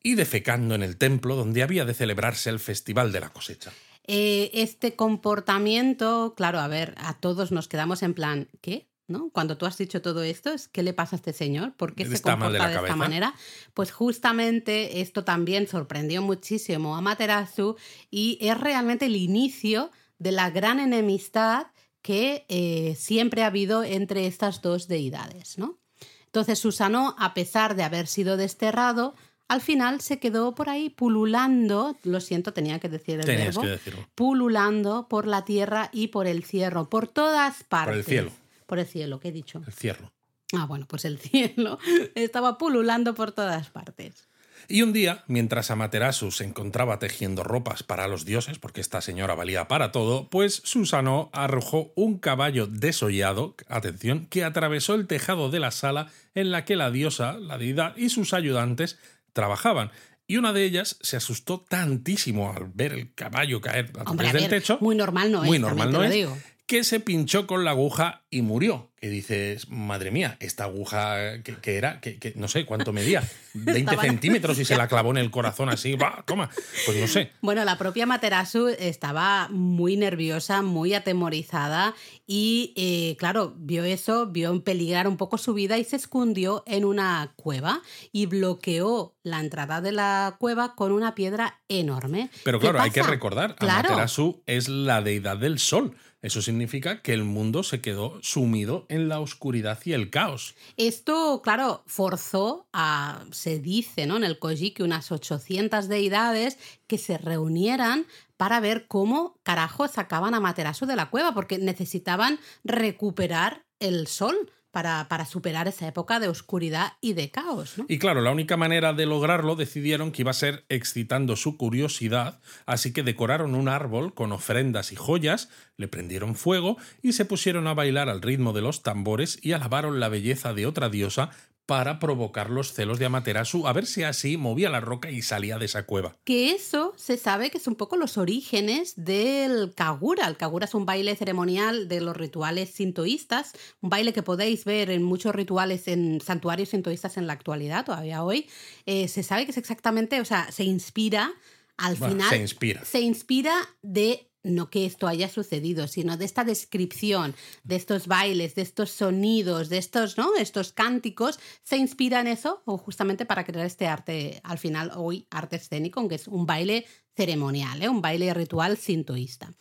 [0.02, 3.72] y defecando en el templo donde había de celebrarse el festival de la cosecha.
[4.08, 8.89] Eh, este comportamiento, claro, a ver, a todos nos quedamos en plan, ¿qué?
[9.10, 9.32] ¿No?
[9.32, 11.74] Cuando tú has dicho todo esto, es ¿qué le pasa a este señor?
[11.74, 13.34] ¿Por qué se Está mal de comporta la de, esta manera?
[13.74, 17.76] Pues justamente esto también sorprendió muchísimo a Materasu
[18.12, 21.68] y es realmente el inicio de la gran enemistad
[22.04, 25.80] que eh, siempre ha habido entre estas dos deidades, ¿no?
[26.26, 29.16] Entonces Susano, a pesar de haber sido desterrado,
[29.48, 34.06] al final se quedó por ahí pululando, lo siento, tenía que decir el Tenías verbo,
[34.14, 37.98] pululando por la tierra y por el cielo, por todas partes.
[37.98, 38.32] el cielo.
[38.70, 39.64] Por el cielo, ¿qué he dicho?
[39.66, 40.14] El cierro.
[40.56, 41.80] Ah, bueno, pues el cielo
[42.14, 44.28] estaba pululando por todas partes.
[44.68, 49.34] Y un día, mientras Amaterasu se encontraba tejiendo ropas para los dioses, porque esta señora
[49.34, 55.60] valía para todo, pues Susano arrojó un caballo desollado, atención, que atravesó el tejado de
[55.60, 59.00] la sala en la que la diosa, la deidad y sus ayudantes
[59.34, 59.90] trabajaban.
[60.28, 64.30] Y una de ellas se asustó tantísimo al ver el caballo caer a través Hombre,
[64.30, 64.78] a del techo.
[64.80, 66.38] muy normal no muy es, normal también te no es, digo.
[66.70, 68.89] Que se pinchó con la aguja y murió.
[69.02, 73.24] Que dices, madre mía, esta aguja que, que era, que, que no sé cuánto medía,
[73.54, 76.50] 20 Estaba- centímetros y se la clavó en el corazón así, va, toma,
[76.86, 77.32] pues no sé.
[77.42, 81.96] Bueno, la propia Materasu estaba muy nerviosa, muy atemorizada
[82.28, 86.64] y, eh, claro, vio eso, vio en peligrar un poco su vida y se escondió
[86.68, 87.82] en una cueva
[88.12, 92.30] y bloqueó la entrada de la cueva con una piedra enorme.
[92.44, 93.88] Pero ¿Qué claro, hay que recordar, Claro.
[93.90, 95.96] Amaterasu es la deidad del sol.
[96.22, 100.56] Eso significa que el mundo se quedó sumido en la oscuridad y el caos.
[100.76, 104.18] Esto, claro, forzó a, se dice, ¿no?
[104.18, 110.40] En el Kojiki, unas 800 deidades que se reunieran para ver cómo carajo sacaban a
[110.40, 116.28] Materasu de la cueva, porque necesitaban recuperar el sol para, para superar esa época de
[116.28, 117.76] oscuridad y de caos.
[117.88, 122.40] Y claro, la única manera de lograrlo decidieron que iba a ser excitando su curiosidad,
[122.66, 127.68] así que decoraron un árbol con ofrendas y joyas, le prendieron fuego y se pusieron
[127.68, 131.32] a bailar al ritmo de los tambores y alabaron la belleza de otra diosa
[131.70, 135.60] para provocar los celos de Amaterasu, a ver si así movía la roca y salía
[135.60, 136.18] de esa cueva.
[136.24, 140.26] Que eso se sabe que es un poco los orígenes del Kagura.
[140.28, 144.90] El Kagura es un baile ceremonial de los rituales sintoístas, un baile que podéis ver
[144.90, 148.50] en muchos rituales en santuarios sintoístas en la actualidad, todavía hoy.
[148.88, 151.32] Eh, se sabe que es exactamente, o sea, se inspira
[151.78, 152.30] al Bueno, final.
[152.30, 152.84] se inspira.
[152.84, 153.54] Se inspira
[153.84, 158.92] de no que esto haya sucedido, sino de esta descripción, de estos bailes, de estos
[158.92, 160.36] sonidos, de estos, ¿no?
[160.38, 165.28] Estos cánticos, se inspira en eso, o justamente para crear este arte, al final, hoy,
[165.30, 167.90] arte escénico, aunque es un baile ceremonial, ¿eh?
[167.90, 169.52] un baile ritual sintoísta.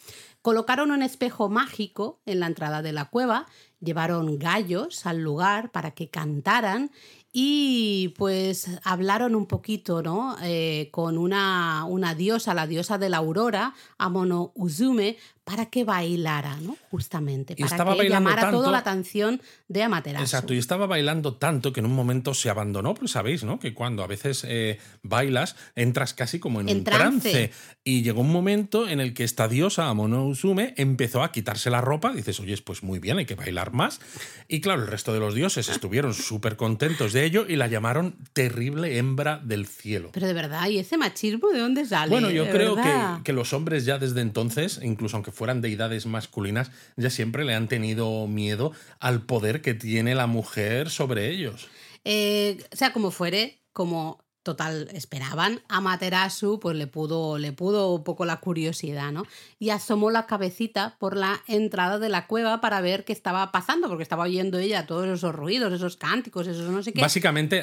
[0.43, 3.47] Colocaron un espejo mágico en la entrada de la cueva,
[3.81, 6.93] llevaron gallos al lugar para que cantaran
[7.33, 10.37] y pues hablaron un poquito, ¿no?
[10.43, 15.17] Eh, con una, una diosa, la diosa de la aurora, Amono Uzume,
[15.49, 16.77] para que bailara, ¿no?
[16.91, 20.23] Justamente, para estaba que llamara tanto- toda la atención de Amaterasu.
[20.25, 23.59] Exacto, y estaba bailando tanto que en un momento se abandonó, pues sabéis, ¿no?
[23.59, 27.31] Que cuando a veces eh, bailas entras casi como en, En un trance.
[27.31, 27.51] trance.
[27.85, 31.81] Y llegó un momento en el que esta diosa, Amono Usume, empezó a quitarse la
[31.81, 32.13] ropa.
[32.13, 34.01] Dices, oye, pues muy bien, hay que bailar más.
[34.49, 38.17] Y claro, el resto de los dioses estuvieron súper contentos de ello y la llamaron
[38.35, 40.11] terrible hembra del cielo.
[40.13, 42.11] Pero de verdad, ¿y ese machismo de dónde sale?
[42.11, 42.93] Bueno, yo De creo que,
[43.25, 47.69] que los hombres ya desde entonces, incluso aunque fueran deidades masculinas, ya siempre le han
[47.69, 51.69] tenido miedo al poder que tiene la mujer sobre ellos.
[52.05, 55.61] Eh, sea como fuere, como total, esperaban.
[55.69, 59.25] A Materasu, pues le pudo, le pudo un poco la curiosidad, ¿no?
[59.59, 63.89] Y asomó la cabecita por la entrada de la cueva para ver qué estaba pasando,
[63.89, 67.01] porque estaba oyendo ella todos esos ruidos, esos cánticos, esos no sé qué.
[67.01, 67.63] Básicamente,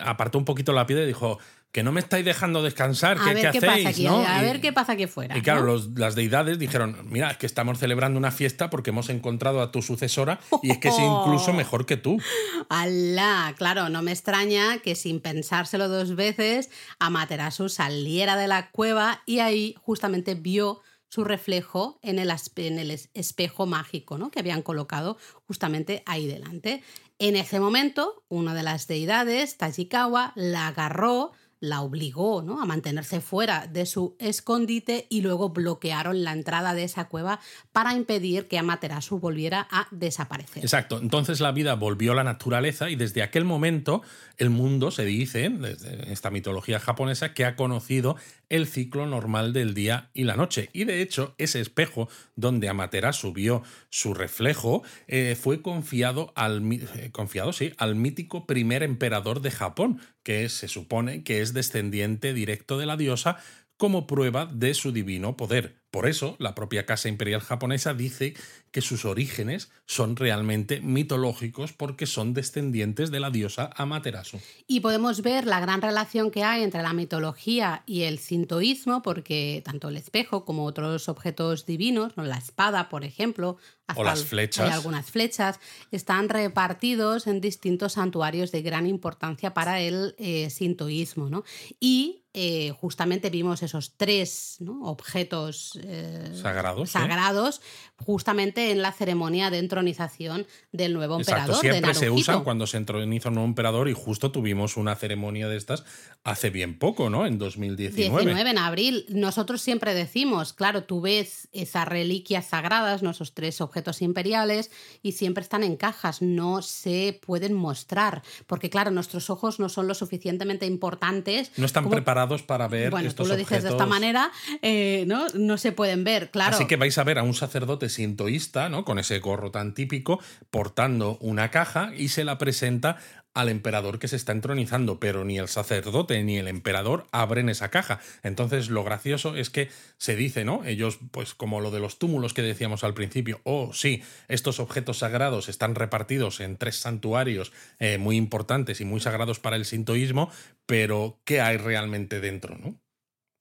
[0.00, 1.38] apartó un poquito la piedra y dijo:
[1.74, 4.06] que no me estáis dejando descansar, ¿qué, ¿qué hacéis?
[4.08, 5.36] A ver qué pasa aquí fuera.
[5.36, 9.60] Y claro, las deidades dijeron, mira, es que estamos celebrando una fiesta porque hemos encontrado
[9.60, 12.22] a tu sucesora y es que es incluso mejor que tú.
[12.68, 13.52] ¡Alá!
[13.58, 19.40] Claro, no me extraña que sin pensárselo dos veces, Amaterasu saliera de la cueva y
[19.40, 24.30] ahí justamente vio su reflejo en el, en el espejo mágico ¿no?
[24.30, 25.16] que habían colocado
[25.48, 26.84] justamente ahí delante.
[27.18, 31.32] En ese momento, una de las deidades, Tachikawa, la agarró,
[31.64, 32.60] la obligó ¿no?
[32.60, 37.40] a mantenerse fuera de su escondite y luego bloquearon la entrada de esa cueva
[37.72, 40.62] para impedir que Amaterasu volviera a desaparecer.
[40.62, 44.02] Exacto, entonces la vida volvió a la naturaleza y desde aquel momento
[44.36, 48.16] el mundo se dice, desde esta mitología japonesa, que ha conocido
[48.54, 50.70] el ciclo normal del día y la noche.
[50.72, 57.10] Y de hecho, ese espejo donde Amaterasu vio su reflejo eh, fue confiado al, eh,
[57.10, 62.78] confiado, sí, al mítico primer emperador de Japón, que se supone que es descendiente directo
[62.78, 63.38] de la diosa
[63.84, 65.82] como prueba de su divino poder.
[65.90, 68.32] Por eso, la propia Casa Imperial japonesa dice
[68.70, 74.40] que sus orígenes son realmente mitológicos porque son descendientes de la diosa Amaterasu.
[74.66, 79.62] Y podemos ver la gran relación que hay entre la mitología y el sintoísmo, porque
[79.66, 83.58] tanto el espejo como otros objetos divinos, la espada, por ejemplo,
[83.94, 84.72] o las flechas.
[84.72, 91.28] algunas flechas, están repartidos en distintos santuarios de gran importancia para el eh, sintoísmo.
[91.28, 91.44] ¿no?
[91.78, 97.60] Y eh, justamente vimos esos tres objetos eh, sagrados, sagrados
[97.96, 101.54] justamente en la ceremonia de entronización del nuevo emperador.
[101.54, 105.56] siempre se usan cuando se entroniza un nuevo emperador y justo tuvimos una ceremonia de
[105.56, 105.84] estas
[106.24, 107.24] hace bien poco, ¿no?
[107.24, 108.24] En 2019.
[108.24, 109.06] 19 en abril.
[109.10, 115.42] Nosotros siempre decimos, claro, tú ves esas reliquias sagradas, nuestros tres objetos imperiales, y siempre
[115.42, 120.66] están en cajas, no se pueden mostrar, porque claro, nuestros ojos no son lo suficientemente
[120.66, 121.52] importantes.
[121.56, 124.30] No están preparados para ver bueno, estos tú lo dices de esta manera,
[124.62, 125.26] eh, ¿no?
[125.34, 126.54] No se pueden ver, claro.
[126.54, 128.84] Así que vais a ver a un sacerdote sintoísta, ¿no?
[128.84, 132.96] Con ese gorro tan típico, portando una caja y se la presenta
[133.34, 137.70] al emperador que se está entronizando, pero ni el sacerdote ni el emperador abren esa
[137.70, 138.00] caja.
[138.22, 139.68] Entonces lo gracioso es que
[139.98, 140.64] se dice, ¿no?
[140.64, 144.98] Ellos, pues como lo de los túmulos que decíamos al principio, oh sí, estos objetos
[144.98, 150.30] sagrados están repartidos en tres santuarios eh, muy importantes y muy sagrados para el sintoísmo,
[150.66, 152.83] pero ¿qué hay realmente dentro, ¿no?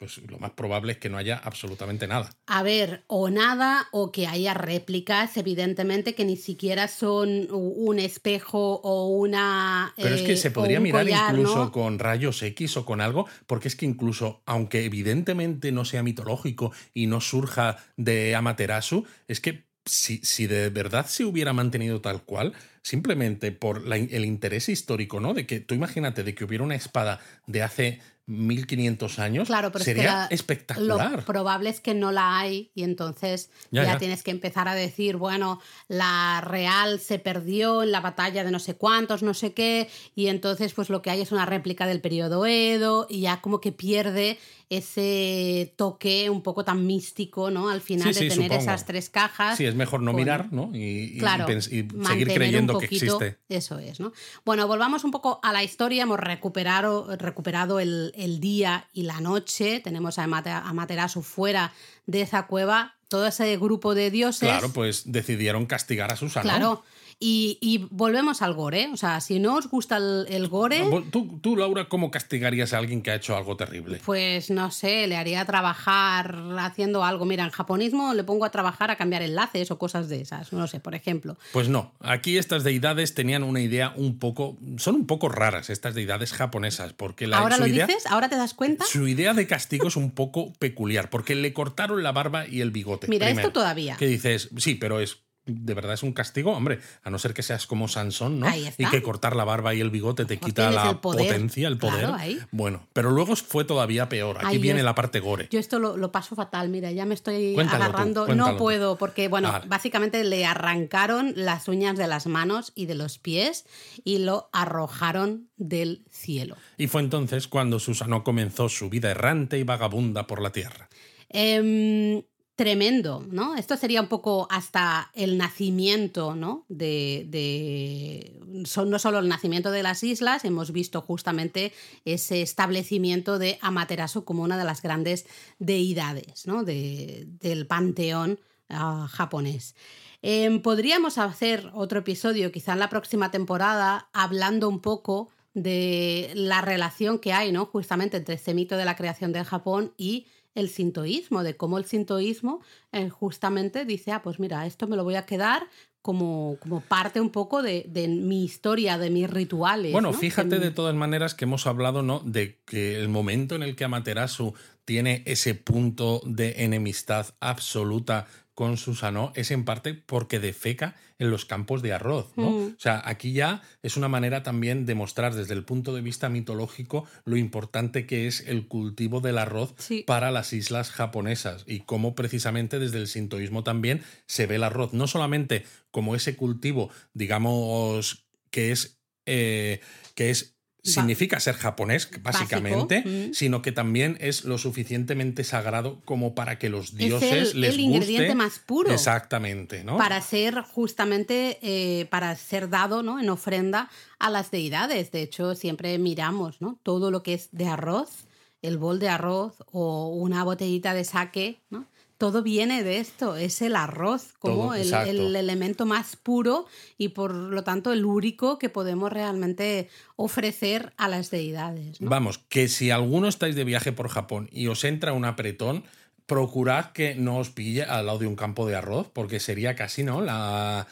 [0.03, 2.29] Pues lo más probable es que no haya absolutamente nada.
[2.45, 8.81] A ver, o nada, o que haya réplicas, evidentemente, que ni siquiera son un espejo
[8.83, 9.93] o una.
[9.95, 13.77] Pero es que se podría mirar incluso con rayos X o con algo, porque es
[13.77, 20.17] que incluso, aunque evidentemente no sea mitológico y no surja de Amaterasu, es que si,
[20.17, 25.33] si de verdad se hubiera mantenido tal cual, simplemente por el interés histórico, ¿no?
[25.33, 29.83] De que tú imagínate de que hubiera una espada de hace 1500 años, claro, pero
[29.83, 31.11] sería espectacular.
[31.11, 35.17] Lo probable es que no la hay y entonces ya, tienes que empezar a decir,
[35.17, 35.59] bueno,
[35.89, 40.27] la real se perdió en la batalla de no sé cuántos, no sé qué, y
[40.27, 43.73] entonces pues lo que hay es una réplica del periodo Edo y ya como que
[43.73, 44.39] pierde
[44.77, 47.69] ese toque un poco tan místico, ¿no?
[47.69, 49.57] Al final de tener esas tres cajas.
[49.57, 50.71] Sí, es mejor no mirar, ¿no?
[50.73, 53.37] Y, seguir creyendo que existe.
[53.49, 54.13] Eso es, ¿no?
[54.45, 56.03] Bueno, volvamos un poco a la historia.
[56.03, 59.79] Hemos recuperado, recuperado el, día y la noche.
[59.79, 61.73] Tenemos a, Materasu fuera
[62.05, 62.95] de esa cueva.
[63.07, 64.49] Todo ese grupo de dioses.
[64.49, 66.43] Claro, pues decidieron castigar a Susana.
[66.43, 66.83] Claro.
[67.25, 68.89] Y, volvemos al gore.
[68.91, 70.83] O sea, si no os gusta el, gore.
[71.09, 74.01] ¿Tú, ¿Tú, Laura, cómo castigarías a alguien que ha hecho algo terrible?
[74.05, 77.25] Pues no sé, le haría trabajar haciendo algo.
[77.25, 80.51] Mira, en japonismo le pongo a trabajar a cambiar enlaces o cosas de esas.
[80.51, 81.37] No sé, por ejemplo.
[81.53, 81.93] Pues no.
[82.01, 84.57] Aquí estas deidades tenían una idea un poco.
[84.77, 86.91] Son un poco raras estas deidades japonesas.
[86.91, 88.05] Porque la, ¿Ahora lo dices?
[88.07, 88.85] ¿Ahora te das cuenta?
[88.85, 91.09] Su idea de castigo es un poco peculiar.
[91.09, 93.07] Porque le cortaron la barba y el bigote.
[93.07, 93.95] Mira, esto todavía.
[93.95, 97.43] Que dices, sí, pero es de verdad es un castigo, hombre, a no ser que
[97.43, 98.47] seas como Sansón, ¿no?
[98.55, 102.11] Y que cortar la barba y el bigote te quita la potencia, el poder.
[102.51, 104.37] bueno, pero luego fue todavía peor.
[104.43, 105.47] Aquí viene la parte gore.
[105.51, 108.27] Yo esto lo, paso fatal, mira, ya me estoy agarrando.
[108.33, 113.17] no puedo, porque, bueno, básicamente le arrancaron las uñas de las manos y de los
[113.17, 113.65] pies
[114.03, 116.55] y lo arrojaron del cielo.
[116.77, 120.89] Y fue entonces cuando Susano comenzó su vida errante y vagabunda por la tierra.
[121.29, 122.23] Eh,
[122.55, 123.55] tremendo, ¿no?
[123.55, 126.65] Esto sería un poco hasta el nacimiento, ¿no?
[126.69, 131.73] De, son no solo el nacimiento de las islas, hemos visto justamente
[132.05, 135.25] ese establecimiento de Amaterasu como una de las grandes
[135.57, 136.63] deidades ¿no?
[136.63, 138.39] del panteón
[138.69, 139.75] ah, japonés.
[140.21, 146.61] Em, podríamos hacer otro episodio, quizá en la próxima temporada, hablando un poco de la
[146.61, 147.65] relación que hay, ¿no?
[147.65, 151.85] Justamente entre este mito de la creación de Japón y el sintoísmo, de cómo el
[151.85, 155.67] sintoísmo eh, justamente dice, ah, pues mira, esto me lo voy a quedar
[156.01, 159.93] como, como parte un poco de, mi historia, de mis rituales.
[159.93, 162.19] Bueno, fíjate de, todas maneras que hemos hablado, ¿no?
[162.19, 168.77] De que el momento en el que Amaterasu tiene ese punto de enemistad absoluta con
[168.77, 172.51] Susano es en parte porque defeca en los campos de arroz, ¿no?
[172.51, 172.65] Mm.
[172.65, 176.29] O sea, aquí ya es una manera también de mostrar desde el punto de vista
[176.29, 179.73] mitológico lo importante que es el cultivo del arroz
[180.05, 184.93] para las islas japonesas y cómo precisamente desde el sintoísmo también se ve el arroz,
[184.93, 189.79] no solamente como ese cultivo, digamos, que es, eh,
[190.15, 190.52] que es
[190.83, 193.33] significa ser japonés, básicamente, mm.
[193.33, 197.73] sino que también es lo suficientemente sagrado como para que los dioses es el, les
[197.75, 198.91] el ingrediente más puro.
[198.91, 199.97] Exactamente, ¿no?
[199.97, 203.19] Para ser justamente, eh, para ser dado ¿no?
[203.19, 205.11] en ofrenda a las deidades.
[205.11, 206.77] De hecho, siempre miramos ¿no?
[206.83, 208.27] todo lo que es de arroz,
[208.61, 211.85] el bol de arroz o una botellita de sake, ¿no?
[212.17, 214.93] Todo viene de esto, es el arroz como el,
[215.35, 216.65] elemento más puro
[216.97, 221.97] y por lo tanto el único que podemos realmente ofrecer a las deidades.
[221.99, 225.83] Vamos, que si alguno estáis de viaje por Japón y os entra un apretón,
[226.25, 230.03] procurad que no os pille al lado de un campo de arroz, porque sería casi,
[230.03, 230.21] ¿no?
[230.21, 230.87] La...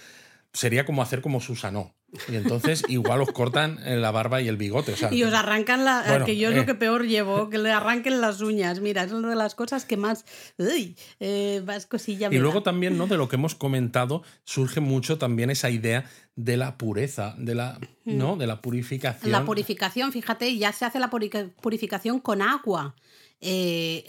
[0.54, 1.94] Sería como hacer como Susano.
[2.28, 4.94] Y entonces igual os cortan la barba y el bigote.
[5.12, 6.24] y os arrancan la...
[6.26, 6.66] que yo es lo eh.
[6.66, 8.80] que peor llevo, que le arranquen las uñas.
[8.82, 10.26] Mira, es una de las cosas que más...
[10.58, 12.30] Uy, eh, más cosilla.
[12.32, 13.08] Y luego también, ¿no?
[13.08, 16.06] De lo que hemos comentado, surge mucho también esa idea
[16.36, 18.36] de la pureza, de la, ¿no?
[18.36, 19.32] De la purificación.
[19.32, 22.96] La purificación, fíjate, ya se hace la purificación con agua.
[23.44, 24.06] Eh,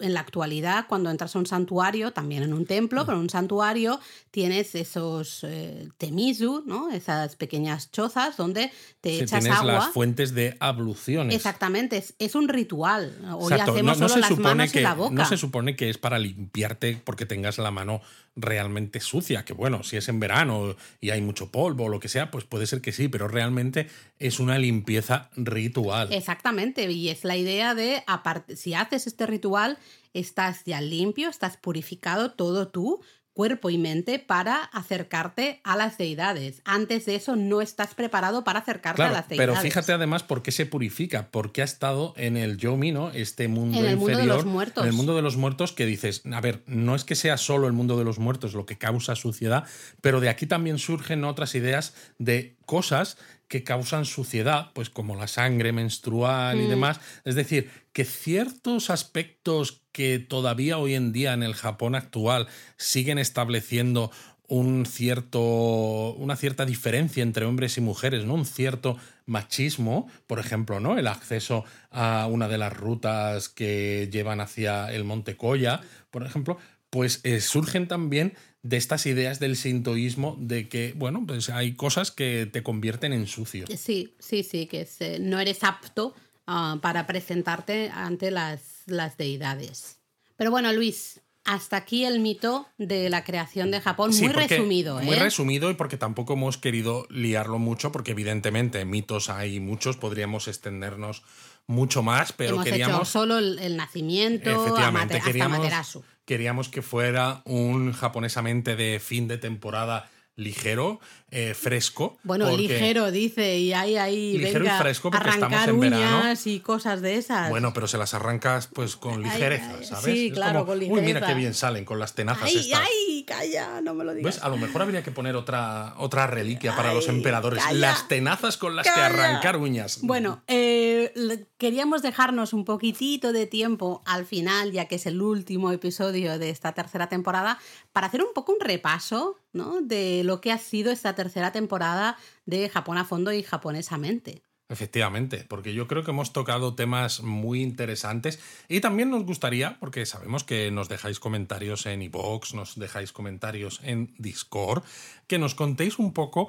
[0.00, 3.06] en la actualidad, cuando entras a un santuario, también en un templo, mm.
[3.06, 4.00] pero en un santuario
[4.32, 6.90] tienes esos eh, temizu, ¿no?
[6.90, 9.72] esas pequeñas chozas donde te echas tienes agua.
[9.74, 11.36] las fuentes de abluciones.
[11.36, 13.16] Exactamente, es, un ritual.
[13.38, 15.14] Hoy hacemos solo las manos que, y la boca.
[15.14, 18.00] No se supone que es para limpiarte porque tengas la mano
[18.36, 22.08] realmente sucia, que bueno, si es en verano y hay mucho polvo o lo que
[22.08, 26.12] sea, pues puede ser que sí, pero realmente es una limpieza ritual.
[26.12, 29.78] Exactamente, y es la idea de, aparte, si haces este ritual,
[30.12, 33.00] estás ya limpio, estás purificado todo tú,
[33.34, 36.62] cuerpo y mente para acercarte a las deidades.
[36.64, 39.50] Antes de eso no estás preparado para acercarte a las deidades.
[39.50, 43.10] Pero fíjate además por qué se purifica, porque ha estado en el Yomi, ¿no?
[43.10, 44.84] Este mundo en el mundo de los muertos.
[44.84, 47.66] En el mundo de los muertos que dices, a ver, no es que sea solo
[47.66, 49.64] el mundo de los muertos lo que causa suciedad,
[50.00, 53.18] pero de aquí también surgen otras ideas de cosas
[53.48, 56.68] que causan suciedad, pues como la sangre menstrual y mm.
[56.68, 57.00] demás.
[57.24, 63.16] Es decir, que ciertos aspectos que todavía hoy en día en el Japón actual siguen
[63.18, 64.10] estableciendo
[64.48, 68.34] un cierto, una cierta diferencia entre hombres y mujeres, ¿no?
[68.34, 70.98] Un cierto machismo, por ejemplo, ¿no?
[70.98, 75.80] El acceso a una de las rutas que llevan hacia el Monte Koya,
[76.10, 76.58] por ejemplo,
[76.90, 82.10] pues eh, surgen también de estas ideas del sintoísmo de que, bueno, pues hay cosas
[82.10, 83.66] que te convierten en sucio.
[83.76, 84.86] Sí, sí, sí, que
[85.20, 86.14] no eres apto
[86.46, 89.98] ah, para presentarte ante las, las deidades.
[90.36, 94.98] Pero bueno, Luis, hasta aquí el mito de la creación de Japón, muy resumido.
[95.00, 95.18] Muy ¿eh?
[95.18, 101.22] resumido y porque tampoco hemos querido liarlo mucho, porque evidentemente mitos hay muchos, podríamos extendernos
[101.66, 102.96] mucho más, pero hemos queríamos...
[102.96, 110.10] Hecho solo el, nacimiento, efectivamente, queríamos, queríamos que fuera un japonesamente de fin de temporada
[110.36, 110.98] ligero,
[111.36, 112.16] eh, fresco.
[112.22, 114.38] Bueno, ligero, dice, y hay ahí.
[114.38, 117.50] Ligero y fresco porque arrancar estamos en uñas y cosas de esas.
[117.50, 120.04] Bueno, pero se las arrancas pues con ligereza, ¿sabes?
[120.04, 121.00] Sí, claro, con ligereza.
[121.00, 122.80] Uy, mira qué bien salen con las tenazas ay, estas.
[122.82, 123.80] ¡Ay, calla!
[123.80, 124.44] No me lo digas.
[124.44, 127.64] A lo mejor habría que poner otra, otra reliquia para los emperadores.
[127.72, 129.98] las tenazas con las que arrancar uñas.
[130.02, 131.12] Bueno, eh,
[131.58, 136.50] queríamos dejarnos un poquitito de tiempo al final, ya que es el último episodio de
[136.50, 137.58] esta tercera temporada,
[137.92, 139.80] para hacer un poco un repaso ¿no?
[139.80, 142.16] de lo que ha sido esta tercera temporada
[142.46, 144.42] de Japón a fondo y japonesamente.
[144.70, 150.06] Efectivamente, porque yo creo que hemos tocado temas muy interesantes y también nos gustaría, porque
[150.06, 154.82] sabemos que nos dejáis comentarios en iVoox, nos dejáis comentarios en Discord,
[155.26, 156.48] que nos contéis un poco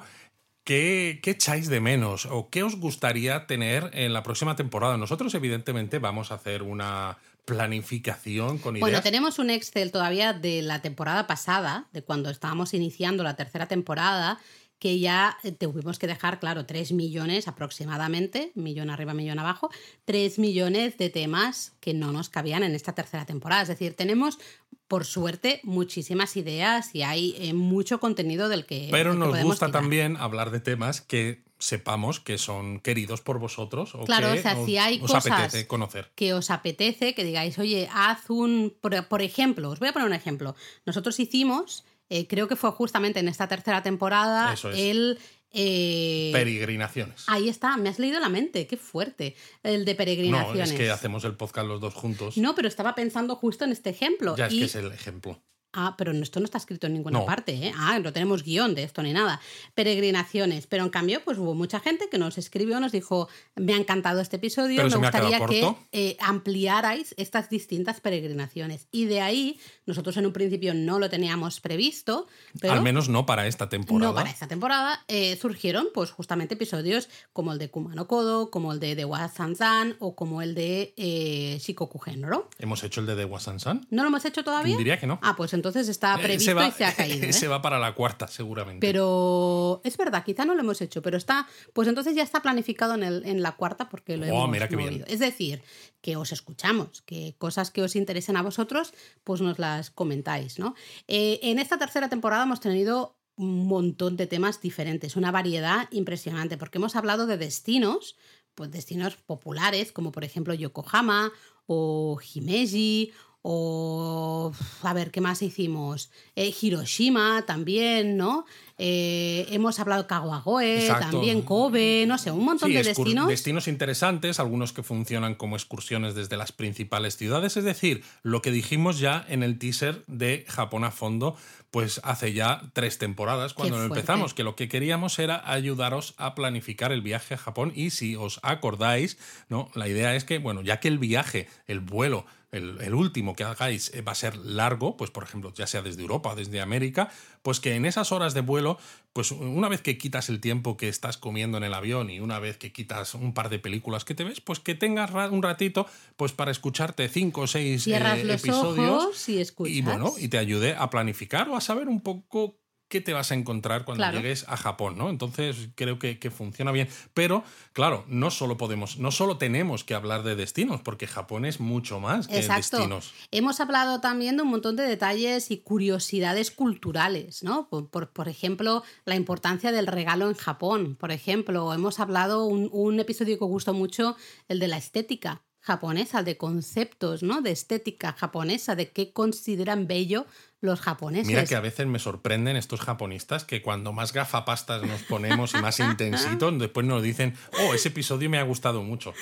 [0.64, 4.96] ¿Qué, ¿Qué, echáis de menos o qué os gustaría tener en la próxima temporada?
[4.96, 8.80] Nosotros, evidentemente, vamos a hacer una planificación con ideas.
[8.80, 13.68] Bueno, tenemos un Excel todavía de la temporada pasada, de cuando estábamos iniciando la tercera
[13.68, 14.40] temporada,
[14.78, 19.70] que ya eh, tuvimos que dejar, claro, 3 millones aproximadamente, millón arriba, millón abajo,
[20.04, 23.62] 3 millones de temas que no nos cabían en esta tercera temporada.
[23.62, 24.38] Es decir, tenemos,
[24.86, 28.88] por suerte, muchísimas ideas y hay eh, mucho contenido del que...
[28.90, 33.38] Pero del que nos gusta también hablar de temas que sepamos que son queridos por
[33.38, 36.10] vosotros o Claro, que o sea, si hay os cosas apetece conocer.
[36.14, 40.06] que os apetece, que digáis, oye, haz un, por, por ejemplo, os voy a poner
[40.06, 40.54] un ejemplo.
[40.84, 44.78] Nosotros hicimos, eh, creo que fue justamente en esta tercera temporada, Eso es.
[44.78, 45.18] el...
[45.52, 47.24] eh, Peregrinaciones.
[47.28, 49.34] ahí está, me has leído la mente, qué fuerte.
[49.62, 50.70] El de No, peregrinaciones.
[50.70, 52.36] es que hacemos el podcast los dos juntos.
[52.36, 54.36] No, pero estaba pensando justo en este ejemplo.
[54.36, 55.42] ya es y- que es el ejemplo.
[55.78, 57.26] Ah, pero esto no está escrito en ninguna No.
[57.26, 57.72] parte, ¿eh?
[57.76, 59.40] Ah, no tenemos guion de esto ni nada.
[59.74, 60.66] Peregrinaciones.
[60.66, 64.20] Pero en cambio, pues hubo mucha gente que nos escribió, nos dijo, me ha encantado
[64.20, 65.78] este episodio, Pero me gustaría que corto".
[65.92, 68.88] eh, ampliarais estas distintas peregrinaciones.
[68.90, 72.26] Y de ahí, nosotros en un principio no lo teníamos previsto,
[72.60, 72.72] pero...
[72.72, 74.10] Al menos no para esta temporada.
[74.10, 78.72] No para esta temporada, eh, surgieron pues justamente episodios como el de Kumano Kodo, como
[78.72, 82.48] el de The Wa Sansan o como el de eh, Shikoku Genro.
[82.58, 83.86] Hemos hecho el de The Wasan-san.
[83.90, 84.76] ¿No lo hemos hecho todavía?
[84.76, 85.18] Diría que no.
[85.22, 87.24] Ah, pues entonces está Eh, previsto va, y se ha caído.
[87.26, 87.30] ¿eh?
[87.30, 88.86] ese va para la cuarta, seguramente.
[88.86, 92.94] Pero es verdad, quizá no lo hemos hecho, pero está, pues entonces ya está planificado
[92.94, 95.04] en, el, en la cuarta porque lo Oh, hemos mira qué bien.
[95.08, 95.62] Es decir,
[96.00, 98.94] que os escuchamos, que cosas que os interesen a vosotros,
[99.24, 100.76] pues nos las comentáis, ¿no?
[101.08, 106.56] Eh, en esta tercera temporada hemos tenido un montón de temas diferentes, una variedad impresionante,
[106.56, 108.16] porque hemos hablado de destinos,
[108.54, 111.32] pues destinos populares, como por ejemplo Yokohama
[111.66, 113.12] o Himeji
[113.48, 118.44] o a ver qué más hicimos Eh, Hiroshima también no
[118.78, 121.12] Eh, hemos hablado de Kawagoe Exacto.
[121.12, 123.26] también Kobe no sé un montón Sí, de destinos.
[123.28, 128.50] destinos interesantes, algunos que funcionan como excursiones desde las principales ciudades, es decir, lo que
[128.50, 131.36] dijimos ya en el teaser de Japón a fondo,
[131.70, 136.92] pues hace ya tres temporadas cuando empezamos, que lo que queríamos era ayudaros a planificar
[136.92, 137.72] el viaje a Japón.
[137.74, 139.16] Y si os acordáis,
[139.48, 139.70] ¿no?
[139.74, 143.44] La idea es que, bueno, ya que el viaje, el vuelo, el, el último que
[143.44, 146.60] hagáis eh, va a ser largo, pues por ejemplo, ya sea desde Europa o desde
[146.60, 147.10] América,
[147.42, 148.78] pues que en esas horas de vuelo,
[149.12, 152.38] pues una vez que quitas el tiempo que estás comiendo en el avión y una
[152.38, 155.86] vez que quitas un par de películas que te ves, pues que tengas un ratito
[156.16, 157.96] pues para escucharte cinco o seis eh,
[158.32, 162.00] episodios ojos y escuchas y bueno, y te ayude a planificar o a saber un
[162.00, 164.18] poco qué te vas a encontrar cuando Claro.
[164.18, 165.10] llegues a Japón, ¿no?
[165.10, 166.88] Entonces creo que, que funciona bien.
[167.14, 171.58] Pero, claro, no solo podemos, no solo tenemos que hablar de destinos, porque Japón es
[171.60, 172.76] mucho más que Exacto.
[172.78, 173.12] destinos.
[173.30, 177.68] Hemos hablado también de un montón de detalles y curiosidades culturales, ¿no?
[177.68, 180.96] Por, por- por ejemplo, la importancia del regalo en Japón.
[180.96, 184.16] Por ejemplo, hemos hablado un, un episodio que gustó mucho,
[184.48, 187.40] el de la estética japonesa, de conceptos, ¿no?
[187.42, 190.26] De estética japonesa, de qué consideran bello
[190.60, 191.26] los japoneses.
[191.26, 195.58] Mira que a veces me sorprenden estos japonistas que cuando más gafapastas nos ponemos y
[195.58, 199.12] más intensitos, después nos dicen, oh, ese episodio me ha gustado mucho.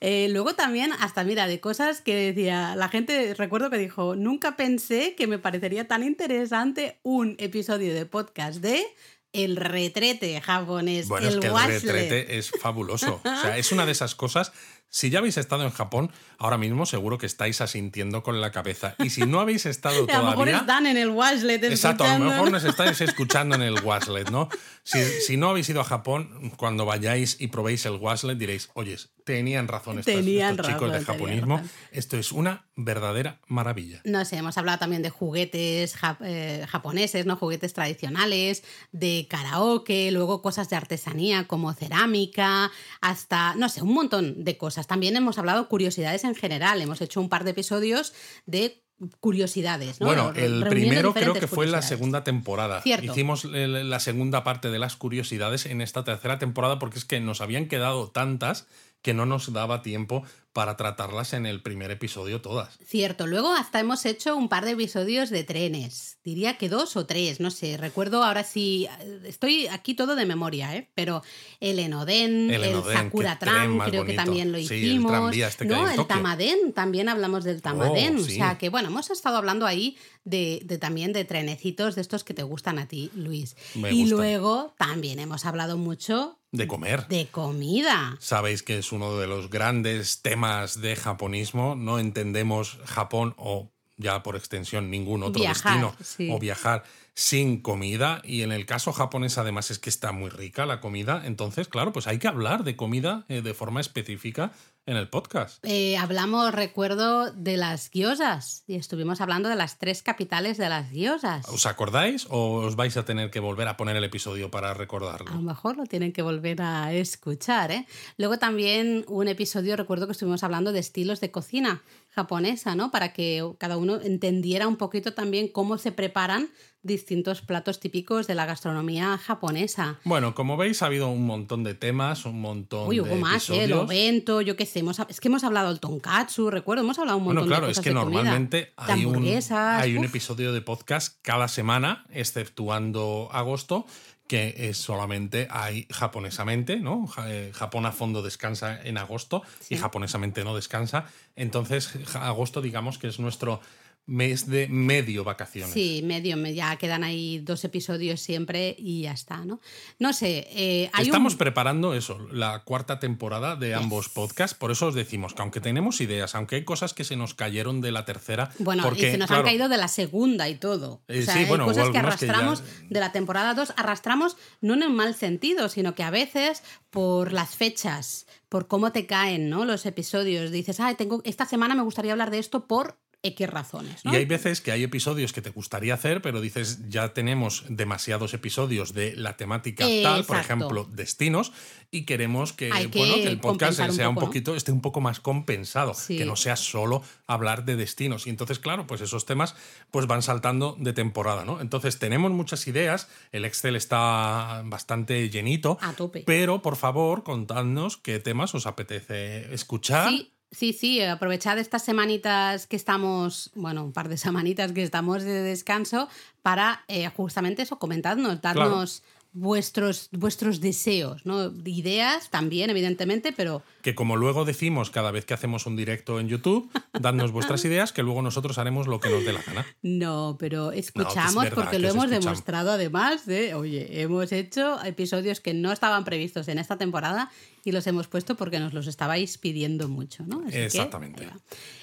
[0.00, 4.56] Eh, luego también, hasta mira, de cosas que decía, la gente, recuerdo que dijo, nunca
[4.56, 8.84] pensé que me parecería tan interesante un episodio de podcast de
[9.32, 13.20] el retrete japonés, Bueno, el es que el retrete es fabuloso.
[13.24, 14.52] O sea, es una de esas cosas.
[14.94, 18.94] Si ya habéis estado en Japón, ahora mismo seguro que estáis asintiendo con la cabeza.
[18.98, 20.58] Y si no habéis estado A lo mejor todavía.
[20.58, 24.50] están en el washlet Exacto, a lo mejor nos estáis escuchando en el Waslet, ¿no?
[24.84, 28.98] Si, si no habéis ido a Japón, cuando vayáis y probéis el Waslet, diréis, oye,
[29.24, 31.56] tenían razón estos, Tenían estos chicos de razón, japonismo.
[31.56, 31.70] razón.
[31.90, 34.00] Esto es una verdadera maravilla.
[34.04, 35.94] No sé, hemos hablado también de juguetes
[36.24, 37.36] eh, japoneses, ¿no?
[37.36, 42.70] Juguetes tradicionales, de karaoke, luego cosas de artesanía como cerámica,
[43.00, 44.86] hasta, no sé, un montón de cosas.
[44.86, 46.80] También hemos hablado curiosidades en general.
[46.80, 48.12] Hemos hecho un par de episodios
[48.46, 48.82] de
[49.20, 50.06] curiosidades, ¿no?
[50.06, 52.80] Bueno, el primero creo que fue en la segunda temporada.
[52.82, 53.10] Cierto.
[53.10, 57.40] Hicimos la segunda parte de las curiosidades en esta tercera temporada porque es que nos
[57.40, 58.66] habían quedado tantas
[59.02, 60.22] que no nos daba tiempo
[60.52, 62.78] para tratarlas en el primer episodio todas.
[62.84, 66.18] Cierto, luego hasta hemos hecho un par de episodios de trenes.
[66.24, 67.78] Diría que dos o tres, no sé.
[67.78, 68.86] Recuerdo ahora sí.
[69.24, 70.90] Estoy aquí todo de memoria, ¿eh?
[70.94, 71.22] Pero
[71.58, 75.34] el Enoden, El el, Sakura Tram, creo que también lo Sí, el hicimos.
[75.34, 76.06] este hay no, el.
[76.06, 78.16] Tamaden, también hablamos del Tamaden.
[78.18, 82.02] Oh, O sea que, bueno, hemos estado hablando ahí de, de también de trenecitos de
[82.02, 83.56] estos que te gustan a ti, Luis.
[83.74, 84.18] Me y gustan.
[84.18, 87.08] luego también hemos hablado mucho De comer.
[87.08, 88.16] de comida.
[88.20, 91.74] Sabéis que es uno de los grandes temas de japonismo.
[91.74, 96.28] No entendemos Japón o ya por extensión ningún otro Viajar, destino sí.
[96.30, 96.84] o viajar
[97.14, 101.22] sin comida y en el caso japonés además es que está muy rica la comida,
[101.24, 104.52] entonces claro, pues hay que hablar de comida eh, de forma específica
[104.86, 105.64] en el podcast.
[105.64, 110.90] Eh, hablamos, recuerdo, de las guiosas y estuvimos hablando de las tres capitales de las
[110.90, 111.48] guiosas.
[111.48, 115.30] ¿Os acordáis o os vais a tener que volver a poner el episodio para recordarlo?
[115.30, 117.70] A lo mejor lo tienen que volver a escuchar.
[117.70, 117.86] ¿eh?
[118.16, 122.90] Luego también un episodio, recuerdo que estuvimos hablando de estilos de cocina japonesa, ¿no?
[122.90, 126.50] Para que cada uno entendiera un poquito también cómo se preparan
[126.82, 129.98] distintos platos típicos de la gastronomía japonesa.
[130.04, 133.48] Bueno, como veis, ha habido un montón de temas, un montón Uy, hubo de más,
[133.50, 133.64] ¿eh?
[133.64, 134.80] El ovento, yo qué sé.
[134.80, 137.72] hemos- es que hemos hablado del tonkatsu, recuerdo, hemos hablado un montón Bueno, claro, de
[137.72, 138.56] es que de normalmente
[138.86, 139.24] De hay un,
[139.54, 143.86] hay un episodio de podcast cada semana, exceptuando agosto,
[144.26, 147.06] que es solamente hay japonesamente, ¿no?
[147.26, 149.74] Eh, Japón a fondo descansa en agosto Sí.
[149.74, 151.04] y japonesamente no descansa.
[151.36, 153.60] Entonces, agosto, digamos que es nuestro
[154.04, 155.72] mes de medio vacaciones.
[155.72, 159.60] Sí, medio, me- ya quedan ahí dos episodios siempre y ya está, ¿no?
[160.00, 161.38] No sé, eh, hay Estamos un...
[161.38, 166.00] preparando eso, la cuarta temporada de ambos podcasts, por eso os decimos que aunque tenemos
[166.00, 169.18] ideas, aunque hay cosas que se nos cayeron de la tercera, Bueno, porque, y se
[169.18, 171.02] nos claro, han caído de la segunda y todo.
[171.06, 173.54] Eh, o sea, sí, hay bueno, cosas que algunas que ya- arrastramos de la temporada
[173.54, 178.66] 2, arrastramos no en un mal sentido, sino que a veces por las fechas, por
[178.66, 179.64] cómo te caen ¿no?
[179.64, 184.04] los episodios, dices, ah, tengo, esta semana me gustaría hablar de esto por X razones.
[184.04, 184.12] ¿no?
[184.12, 188.34] Y hay veces que hay episodios que te gustaría hacer, pero dices, ya tenemos demasiados
[188.34, 191.52] episodios de la temática Eh, tal, por ejemplo, destinos,
[191.90, 195.20] y queremos que, bueno, que el podcast un sea un poquito, esté un poco más
[195.20, 196.16] compensado, Sí.
[196.18, 198.26] que no sea solo hablar de destinos.
[198.26, 199.54] Y entonces, claro, pues esos temas
[199.90, 201.60] pues van saltando de temporada, ¿no?
[201.60, 206.24] Entonces tenemos muchas ideas, el Excel está bastante llenito, A tope.
[206.26, 210.08] pero por favor, contadnos qué temas os apetece escuchar.
[210.10, 215.24] Sí, sí, sí, aprovechad estas semanitas que estamos, bueno, un par de semanitas que estamos
[215.24, 216.08] de descanso
[216.42, 219.02] para eh, justamente eso, comentadnos, darnos
[219.32, 221.52] vuestros, vuestros deseos, ¿no?
[221.64, 226.28] Ideas también, evidentemente, pero que como luego decimos cada vez que hacemos un directo en
[226.28, 229.66] YouTube, dadnos vuestras ideas, que luego nosotros haremos lo que nos dé la gana.
[229.82, 232.24] no, pero escuchamos porque que lo os hemos escuchamos.
[232.24, 237.30] demostrado además de, oye, hemos hecho episodios que no estaban previstos en esta temporada
[237.64, 240.42] y los hemos puesto porque nos los estabais pidiendo mucho, ¿no?
[240.46, 241.28] Así Exactamente.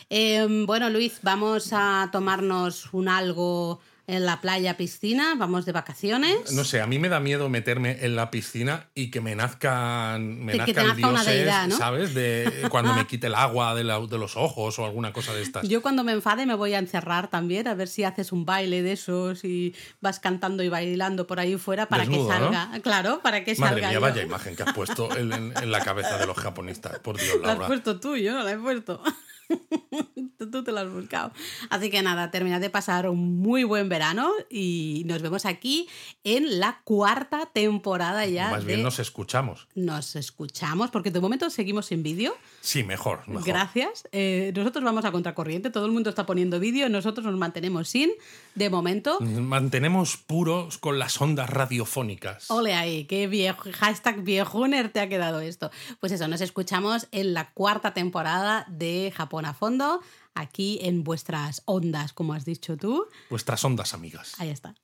[0.09, 3.79] Eh, bueno, Luis, vamos a tomarnos un algo
[4.15, 6.51] en la playa, piscina, vamos de vacaciones.
[6.53, 10.43] No sé, a mí me da miedo meterme en la piscina y que me nazcan,
[10.43, 11.77] me nazcan nazca una dioses, deidad, ¿no?
[11.77, 12.13] ¿sabes?
[12.13, 15.41] De cuando me quite el agua de, la- de los ojos o alguna cosa de
[15.43, 15.67] estas.
[15.67, 18.81] Yo cuando me enfade me voy a encerrar también a ver si haces un baile
[18.81, 22.51] de esos y vas cantando y bailando por ahí fuera para Desnudo, que ¿no?
[22.53, 22.79] salga.
[22.81, 23.87] Claro, para que Madre salga.
[23.89, 24.01] mía, yo.
[24.01, 26.99] vaya imagen que has puesto en, en- en la cabeza de los japonistas.
[26.99, 27.67] Por Dios, La has Laura.
[27.67, 29.01] puesto tú, yo no la he puesto.
[30.37, 31.31] tú, tú te la has buscado.
[31.69, 35.87] Así que nada, terminad de pasar un muy buen verano y nos vemos aquí
[36.23, 38.51] en la cuarta temporada ya.
[38.51, 39.67] Más bien nos escuchamos.
[39.75, 42.35] nos escuchamos, porque de momento seguimos sin vídeo.
[42.61, 43.45] Sí, mejor, mejor.
[43.45, 44.07] Gracias.
[44.11, 48.11] Eh, nosotros vamos a contracorriente, todo el mundo está poniendo vídeo, nosotros nos mantenemos sin,
[48.55, 49.19] de momento.
[49.19, 52.49] Mantenemos puros con las ondas radiofónicas.
[52.51, 55.71] Ole ahí, qué viejo, hashtag viejuner te ha quedado esto.
[55.99, 60.01] Pues eso, nos escuchamos en la cuarta temporada de Japón a fondo,
[60.33, 63.07] aquí en vuestras ondas, como has dicho tú.
[63.29, 64.35] Vuestras ondas amigas.
[64.39, 64.75] Ahí está.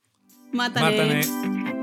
[0.51, 1.74] Mátane.